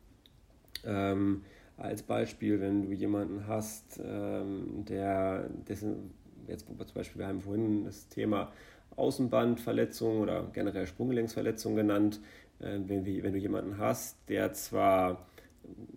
[0.86, 1.44] ähm,
[1.78, 6.12] als Beispiel, wenn du jemanden hast, ähm, der, dessen,
[6.48, 8.52] jetzt zum Beispiel, wir haben vorhin das Thema
[8.96, 12.20] Außenbandverletzung oder generell Sprunggelenksverletzung genannt,
[12.60, 15.26] äh, wenn, wenn du jemanden hast, der zwar,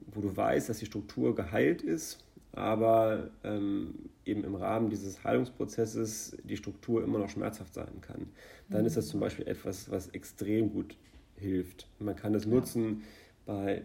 [0.06, 3.94] wo du weißt, dass die Struktur geheilt ist, aber ähm,
[4.24, 8.26] eben im Rahmen dieses Heilungsprozesses die Struktur immer noch schmerzhaft sein kann.
[8.68, 10.96] Dann ist das zum Beispiel etwas, was extrem gut
[11.36, 11.88] hilft.
[11.98, 13.02] Man kann das nutzen
[13.46, 13.82] bei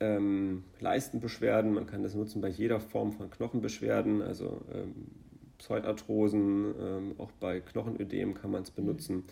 [0.00, 4.94] ähm, Leistenbeschwerden, man kann das nutzen bei jeder Form von Knochenbeschwerden, also ähm,
[5.58, 9.24] Pseudarthrosen, ähm, auch bei Knochenödem kann man es benutzen.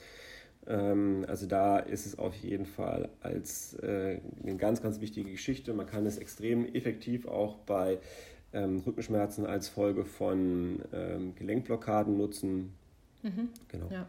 [0.66, 5.74] Ähm, also da ist es auf jeden Fall als äh, eine ganz, ganz wichtige Geschichte.
[5.74, 7.98] Man kann es extrem effektiv auch bei
[8.52, 12.74] ähm, Rückenschmerzen als Folge von ähm, Gelenkblockaden nutzen.
[13.22, 13.48] Mhm.
[13.68, 13.88] Genau.
[13.90, 14.06] Ja.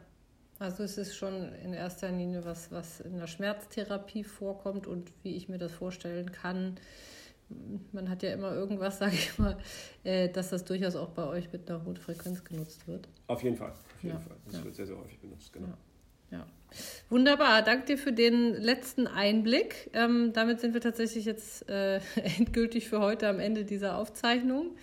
[0.60, 5.36] Also es ist schon in erster Linie was, was in der Schmerztherapie vorkommt und wie
[5.36, 6.78] ich mir das vorstellen kann.
[7.91, 9.58] Man hat ja immer irgendwas, sage ich mal,
[10.04, 13.08] äh, dass das durchaus auch bei euch mit einer hohen Frequenz genutzt wird.
[13.28, 14.22] Auf jeden Fall, auf jeden ja.
[14.22, 14.38] Fall.
[14.46, 14.64] Das ja.
[14.64, 15.68] wird sehr, sehr häufig benutzt, genau.
[16.32, 16.38] Ja.
[16.38, 16.48] ja.
[17.09, 19.89] Wunderbar, danke dir für den letzten Einblick.
[19.93, 21.99] Ähm, damit sind wir tatsächlich jetzt äh,
[22.38, 24.76] endgültig für heute am Ende dieser Aufzeichnung.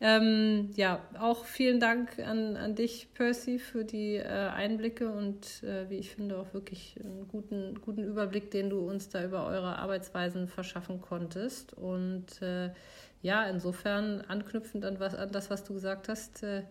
[0.00, 5.88] Ähm, ja, auch vielen Dank an, an dich, Percy, für die äh, Einblicke und äh,
[5.88, 9.78] wie ich finde auch wirklich einen guten, guten Überblick, den du uns da über eure
[9.78, 11.72] Arbeitsweisen verschaffen konntest.
[11.74, 12.70] Und äh,
[13.22, 16.64] ja, insofern anknüpfend an, was, an das, was du gesagt hast, äh,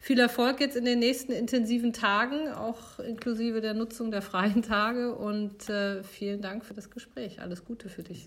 [0.00, 5.14] viel Erfolg jetzt in den nächsten intensiven Tagen, auch inklusive der Nutzung der freien Tage.
[5.14, 7.40] Und äh, vielen Dank für das Gespräch.
[7.40, 8.26] Alles Gute für dich.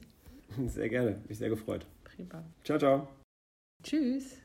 [0.68, 1.20] Sehr gerne.
[1.28, 1.86] Mich sehr gefreut.
[2.04, 2.44] Prima.
[2.64, 3.08] Ciao, ciao.
[3.82, 4.43] Tschüss.